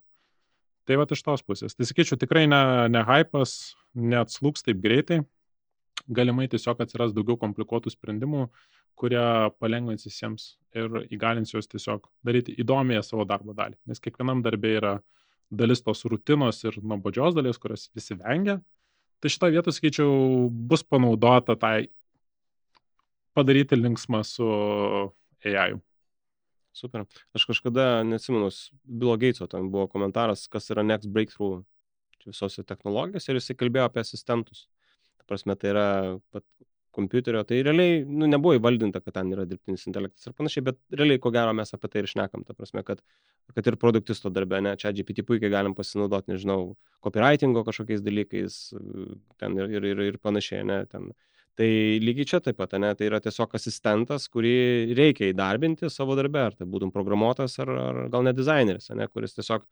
Tai 0.85 0.99
va 1.01 1.07
iš 1.09 1.23
tos 1.25 1.41
pusės. 1.41 1.73
Tai 1.73 1.87
sakyčiau, 1.89 2.17
tikrai 2.21 2.45
ne, 2.47 2.61
ne 2.93 3.01
hypas, 3.05 3.75
neatslūks 3.97 4.65
taip 4.65 4.83
greitai. 4.83 5.23
Galimai 6.07 6.45
tiesiog 6.51 6.81
atsiras 6.83 7.13
daugiau 7.15 7.37
komplikuotų 7.41 7.89
sprendimų, 7.93 8.45
kurie 8.99 9.23
palengvins 9.59 10.05
visiems 10.05 10.47
ir 10.77 11.01
įgalins 11.09 11.53
juos 11.53 11.67
tiesiog 11.71 12.05
daryti 12.25 12.53
įdomiąją 12.61 13.01
savo 13.03 13.25
darbo 13.25 13.55
dalį. 13.57 13.79
Nes 13.89 14.01
kiekvienam 14.03 14.43
darbė 14.45 14.75
yra 14.77 14.93
dalis 15.49 15.81
tos 15.81 16.05
rutinos 16.05 16.61
ir 16.65 16.77
nuobodžios 16.81 17.35
dalies, 17.37 17.57
kurios 17.61 17.89
visi 17.95 18.17
vengia. 18.19 18.59
Tai 19.23 19.31
šitą 19.31 19.49
vietą, 19.53 19.73
sakyčiau, 19.73 20.47
bus 20.49 20.83
panaudota 20.85 21.55
tai 21.57 21.87
padaryti 23.35 23.77
linksmą 23.79 24.21
su 24.27 24.47
AI. 25.45 25.79
Super. 26.75 27.05
Aš 27.33 27.45
kažkada, 27.47 28.03
neatsimenu, 28.03 28.49
Bilo 28.83 29.15
Gateso 29.17 29.47
ten 29.47 29.69
buvo 29.71 29.87
komentaras, 29.87 30.45
kas 30.51 30.69
yra 30.69 30.83
next 30.83 31.09
breakthrough 31.09 31.63
visose 32.25 32.63
technologijose 32.65 33.31
ir 33.31 33.39
jisai 33.39 33.55
kalbėjo 33.59 33.85
apie 33.87 34.01
asistentus. 34.01 34.65
Ta 35.25 35.33
prasme, 35.33 35.55
tai 35.57 35.71
yra 35.73 35.85
pat 36.31 36.45
kompiuterio, 36.95 37.43
tai 37.43 37.59
realiai 37.65 38.03
nu, 38.07 38.27
nebuvo 38.29 38.55
įvaldinta, 38.55 39.01
kad 39.03 39.17
ten 39.17 39.31
yra 39.35 39.45
dirbtinis 39.49 39.85
intelektas 39.89 40.29
ir 40.29 40.35
panašiai, 40.37 40.63
bet 40.69 40.79
realiai 40.95 41.21
ko 41.21 41.31
gero 41.35 41.53
mes 41.57 41.75
apie 41.75 41.91
tai 41.91 42.03
ir 42.03 42.09
šnekam, 42.11 42.45
ta 42.47 42.55
prasme, 42.55 42.83
kad, 42.87 43.01
kad 43.57 43.69
ir 43.71 43.77
produktisto 43.81 44.31
darbė, 44.33 44.61
ne, 44.63 44.75
čia 44.79 44.93
GPT 44.95 45.25
puikiai 45.27 45.51
galim 45.51 45.75
pasinaudoti, 45.77 46.31
nežinau, 46.33 46.59
copywritingo 47.05 47.65
kažkokiais 47.67 48.03
dalykais, 48.05 48.59
ten 49.41 49.57
ir, 49.59 49.71
ir, 49.75 49.89
ir, 49.91 50.03
ir 50.13 50.19
panašiai, 50.23 50.63
ne, 50.67 50.83
ten. 50.91 51.11
Tai 51.55 51.67
lygiai 52.03 52.27
čia 52.27 52.41
taip 52.43 52.57
pat, 52.59 52.73
ne, 52.83 52.89
tai 52.99 53.07
yra 53.07 53.21
tiesiog 53.23 53.53
asistentas, 53.55 54.27
kurį 54.31 54.55
reikia 54.97 55.31
įdarbinti 55.31 55.87
savo 55.91 56.17
darbę, 56.19 56.49
ar 56.49 56.57
tai 56.59 56.67
būtum 56.67 56.91
programuotojas, 56.95 57.55
ar, 57.63 57.71
ar 57.79 57.99
gal 58.11 58.25
net 58.27 58.39
dizaineris, 58.39 58.89
ne, 58.95 59.07
kuris 59.11 59.37
tiesiog 59.37 59.63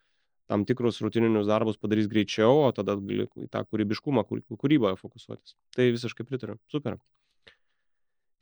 tam 0.52 0.66
tikrus 0.68 1.00
rutininius 1.04 1.48
darbus 1.48 1.80
padarys 1.80 2.10
greičiau, 2.12 2.66
o 2.68 2.72
tada 2.76 2.96
gali 3.00 3.28
į 3.40 3.50
tą 3.52 3.64
kūrybiškumą, 3.66 4.26
kūryboje 4.52 5.00
fokusuotis. 5.00 5.56
Tai 5.76 5.90
visiškai 5.96 6.26
pritariu. 6.28 6.58
Super. 6.72 6.98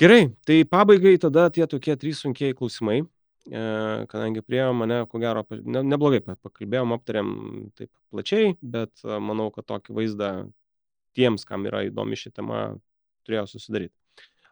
Gerai, 0.01 0.31
tai 0.47 0.63
pabaigai 0.65 1.13
tada 1.21 1.49
tie 1.53 1.67
tokie 1.69 1.93
trys 2.01 2.23
sunkiai 2.23 2.55
klausimai, 2.57 3.03
e, 3.45 3.61
kadangi 4.09 4.41
prie 4.41 4.63
mane, 4.73 5.03
ko 5.11 5.21
gero, 5.21 5.43
ne, 5.61 5.83
neblogai 5.85 6.23
pakalbėjom, 6.25 6.95
aptarėm 6.97 7.29
taip 7.77 7.91
plačiai, 8.09 8.55
bet 8.61 9.03
e, 9.05 9.19
manau, 9.21 9.51
kad 9.53 9.67
tokį 9.69 9.99
vaizdą 9.99 10.31
tiems, 11.13 11.45
kam 11.45 11.69
yra 11.69 11.83
įdomi 11.85 12.17
ši 12.17 12.33
tema, 12.33 12.63
turėjo 13.27 13.45
susidaryti. 13.51 13.93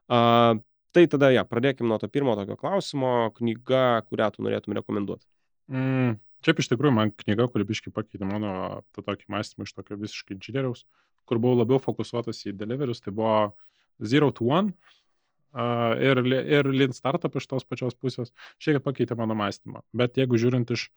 A, 0.05 0.53
tai 0.93 1.07
tada, 1.09 1.31
ja, 1.33 1.47
pradėkime 1.49 1.89
nuo 1.89 1.97
to 1.97 2.11
pirmo 2.13 2.37
tokio 2.37 2.57
klausimo, 2.59 3.31
knyga, 3.39 4.03
kurią 4.05 4.29
tu 4.35 4.45
norėtum 4.45 4.77
rekomenduoti. 4.77 5.25
Mm, 5.73 6.17
Šiaip 6.45 6.61
iš 6.61 6.69
tikrųjų 6.71 6.95
man 6.95 7.11
knyga, 7.19 7.49
kuri 7.51 7.65
biškai 7.67 7.91
pakeitė 7.91 8.27
mano 8.27 8.51
tą 8.95 9.03
tokį 9.03 9.27
mąstymą 9.33 9.65
iš 9.67 9.73
tokio 9.75 9.97
visiškai 9.99 10.37
inžinieriaus, 10.37 10.85
kur 11.27 11.39
buvau 11.41 11.59
labiau 11.59 11.81
fokusuotas 11.83 12.39
į 12.47 12.53
deliverius, 12.55 13.01
tai 13.03 13.11
buvo 13.15 13.51
Zero 13.99 14.29
to 14.31 14.47
One 14.47 14.71
uh, 14.71 15.99
ir, 15.99 16.21
ir 16.23 16.69
Lean 16.71 16.95
Startup 16.95 17.35
iš 17.35 17.49
tos 17.51 17.67
pačios 17.67 17.97
pusės, 17.99 18.31
šiek 18.55 18.77
tiek 18.77 18.85
pakeitė 18.85 19.17
mano 19.19 19.35
mąstymą. 19.35 19.83
Bet 19.91 20.15
jeigu 20.21 20.39
žiūrint 20.39 20.71
iš, 20.71 20.87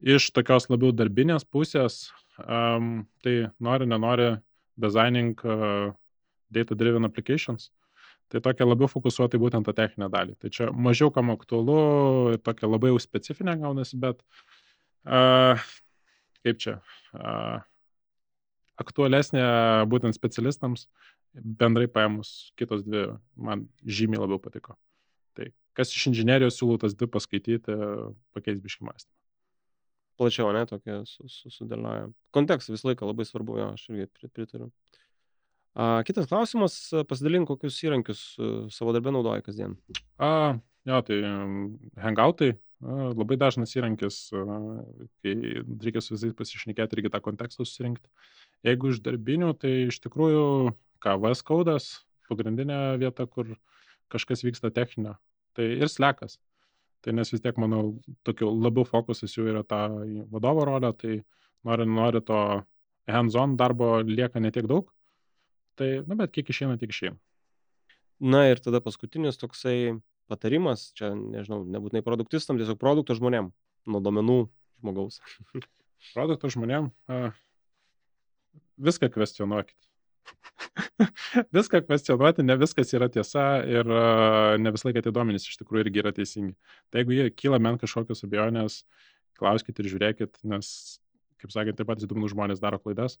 iš 0.00 0.30
tokios 0.32 0.70
labiau 0.72 0.94
darbinės 0.96 1.44
pusės, 1.44 2.06
um, 2.40 3.04
tai 3.20 3.52
nori, 3.60 3.90
nenori 3.92 4.30
designing 4.80 5.36
uh, 5.44 5.92
data 6.48 6.78
driven 6.78 7.08
applications, 7.08 7.68
Tai 8.32 8.40
tokia 8.40 8.64
labiau 8.64 8.88
fokusuota 8.88 9.36
į 9.36 9.42
būtent 9.42 9.66
tą 9.68 9.74
techninę 9.76 10.06
dalį. 10.08 10.38
Tai 10.40 10.48
čia 10.48 10.70
mažiau 10.72 11.10
kam 11.12 11.28
aktualu, 11.34 12.38
tokia 12.40 12.70
labai 12.70 12.88
jau 12.88 13.00
specifinė 13.04 13.58
gaunasi, 13.60 13.98
bet 14.00 14.22
uh, 14.22 14.61
kaip 15.06 16.62
čia, 16.62 16.78
aktualesnė 18.82 19.42
būtent 19.90 20.16
specialistams, 20.16 20.86
bendrai 21.32 21.88
paėmus 21.88 22.52
kitos 22.60 22.84
dvi 22.84 23.06
man 23.36 23.66
žymiai 23.86 24.20
labiau 24.22 24.40
patiko. 24.42 24.76
Tai 25.36 25.48
kas 25.78 25.92
iš 25.94 26.10
inžinierijos 26.12 26.58
siūlau 26.58 26.80
tas 26.82 26.94
dvi 26.96 27.08
paskaityti, 27.10 27.76
pakeis 28.36 28.60
biški 28.62 28.86
mąstymą. 28.86 29.16
Plačiau, 30.20 30.50
ne, 30.52 30.66
tokia 30.68 31.00
sudėlioja. 31.08 32.10
Kontekstas 32.36 32.74
visą 32.74 32.90
laiką 32.90 33.08
labai 33.08 33.24
svarbu, 33.26 33.56
jo, 33.58 33.68
aš 33.78 33.86
irgi 33.88 34.28
pritariu. 34.28 34.68
A, 35.72 36.02
kitas 36.04 36.28
klausimas, 36.28 36.76
pasidalink, 37.08 37.48
kokius 37.48 37.78
įrankius 37.80 38.20
savo 38.76 38.92
darbę 38.92 39.14
naudoji 39.14 39.46
kasdien. 39.46 39.78
A, 40.20 40.58
jo, 40.84 41.00
tai 41.08 41.22
hangoutai 42.04 42.52
labai 42.82 43.38
dažnas 43.38 43.74
įrankis, 43.76 44.16
kai 45.22 45.34
reikia 45.84 46.02
su 46.02 46.16
visais 46.16 46.34
pasišnekėti 46.36 46.98
irgi 46.98 47.12
tą 47.12 47.20
kontekstą 47.22 47.66
susirinkti. 47.66 48.08
Jeigu 48.66 48.90
iš 48.92 49.02
darbinių, 49.04 49.52
tai 49.58 49.72
iš 49.88 50.00
tikrųjų 50.02 50.72
KVS 51.02 51.44
kodas, 51.46 51.90
pagrindinė 52.30 52.98
vieta, 53.02 53.26
kur 53.26 53.54
kažkas 54.12 54.44
vyksta 54.46 54.72
techninio. 54.74 55.16
Tai 55.56 55.66
ir 55.68 55.90
slekas. 55.90 56.38
Tai 57.02 57.14
nes 57.16 57.32
vis 57.32 57.42
tiek, 57.42 57.56
manau, 57.58 57.98
tokiu 58.26 58.50
labiau 58.54 58.86
fokusas 58.86 59.34
jų 59.34 59.48
yra 59.50 59.64
ta 59.66 59.88
vadovo 60.30 60.66
rolė, 60.68 60.92
tai 60.94 61.16
nori, 61.66 61.86
nori 61.86 62.22
to 62.22 62.38
hands-on 63.10 63.56
darbo 63.58 63.96
lieka 64.06 64.42
netiek 64.42 64.68
daug. 64.70 64.90
Tai, 65.78 65.88
nu, 66.06 66.16
bet 66.18 66.34
kiek 66.34 66.50
išeina, 66.52 66.78
tiek 66.78 66.92
išeina. 66.92 67.18
Na 68.22 68.44
ir 68.52 68.60
tada 68.62 68.78
paskutinis 68.82 69.40
toksai 69.40 69.98
patarimas, 70.30 70.90
čia 70.98 71.12
nežinau, 71.16 71.62
nebūtinai 71.68 72.04
produktistam, 72.06 72.58
tiesiog 72.60 72.80
produkto 72.80 73.16
žmonėm, 73.18 73.50
nuo 73.88 74.02
domenų 74.04 74.38
žmogaus. 74.82 75.20
produkto 76.14 76.50
žmonėm, 76.52 76.90
a, 77.10 77.32
viską 78.82 79.10
kvestionuokit. 79.14 79.78
viską 81.56 81.82
kvestionuoti, 81.86 82.44
ne 82.46 82.56
viskas 82.60 82.92
yra 82.94 83.08
tiesa 83.12 83.46
ir 83.66 83.88
a, 83.90 84.02
ne 84.60 84.72
visą 84.74 84.88
laiką 84.88 85.04
tie 85.04 85.14
duomenys 85.14 85.46
iš 85.48 85.60
tikrųjų 85.62 85.86
irgi 85.86 86.02
yra 86.04 86.14
teisingi. 86.16 86.56
Tai 86.90 87.02
jeigu 87.02 87.16
jie 87.18 87.28
kyla 87.34 87.60
men 87.62 87.78
kažkokios 87.82 88.24
abejonės, 88.26 88.82
klauskite 89.38 89.82
ir 89.82 89.90
žiūrėkit, 89.94 90.42
nes, 90.48 90.72
kaip 91.42 91.54
sakėt, 91.54 91.78
taip 91.78 91.90
pat 91.90 92.02
įdomus 92.04 92.34
žmonės 92.34 92.62
daro 92.62 92.78
klaidas. 92.82 93.18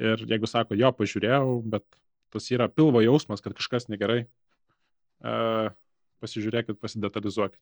Ir 0.00 0.24
jeigu 0.26 0.48
sako, 0.50 0.76
jo, 0.76 0.90
pažiūrėjau, 0.96 1.60
bet 1.70 1.86
tas 2.34 2.50
yra 2.50 2.66
pilvo 2.68 3.00
jausmas, 3.04 3.40
kad 3.44 3.54
kažkas 3.54 3.86
negerai, 3.86 4.24
uh, 5.22 5.70
pasižiūrėkit, 6.22 6.78
pasidetalizuokit. 6.82 7.60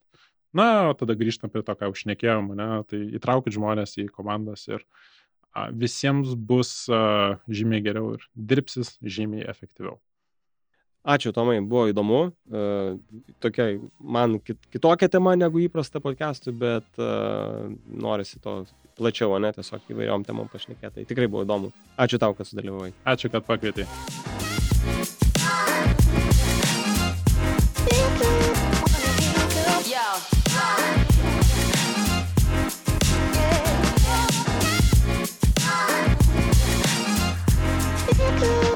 Na, 0.53 0.91
o 0.91 0.95
tada 0.97 1.17
grįžtam 1.17 1.51
prie 1.53 1.63
to, 1.65 1.75
ką 1.77 1.89
jau 1.89 1.97
šnekėjom, 2.03 2.53
ne? 2.59 2.69
tai 2.89 3.01
įtraukit 3.19 3.55
žmonės 3.55 3.97
į 4.03 4.07
komandas 4.13 4.67
ir 4.69 4.83
a, 5.51 5.69
visiems 5.69 6.35
bus 6.37 6.73
a, 6.89 7.39
žymiai 7.49 7.85
geriau 7.85 8.15
ir 8.17 8.27
dirbsis 8.33 8.97
žymiai 9.01 9.47
efektyviau. 9.49 9.99
Ačiū, 11.03 11.33
Tomai, 11.35 11.57
buvo 11.59 11.89
įdomu. 11.91 12.19
Uh, 12.47 12.95
tokia 13.43 13.73
man 13.99 14.37
kit, 14.39 14.55
kitokia 14.71 15.09
tema 15.11 15.33
negu 15.35 15.59
įprasta 15.59 15.99
podcast'ui, 15.99 16.53
bet 16.55 16.87
uh, 16.95 17.67
norisi 17.91 18.39
to 18.39 18.61
plačiau, 18.95 19.35
ne, 19.43 19.51
tiesiog 19.51 19.91
įvairiom 19.91 20.23
temom 20.23 20.47
pašnekėti. 20.53 21.01
Tai 21.01 21.09
tikrai 21.09 21.27
buvo 21.27 21.43
įdomu. 21.43 21.73
Ačiū 21.99 22.21
tau, 22.23 22.31
kad 22.37 22.47
sudalyvavai. 22.47 22.93
Ačiū, 23.03 23.33
kad 23.33 23.43
pakvietei. 23.49 23.89
You. 38.43 38.72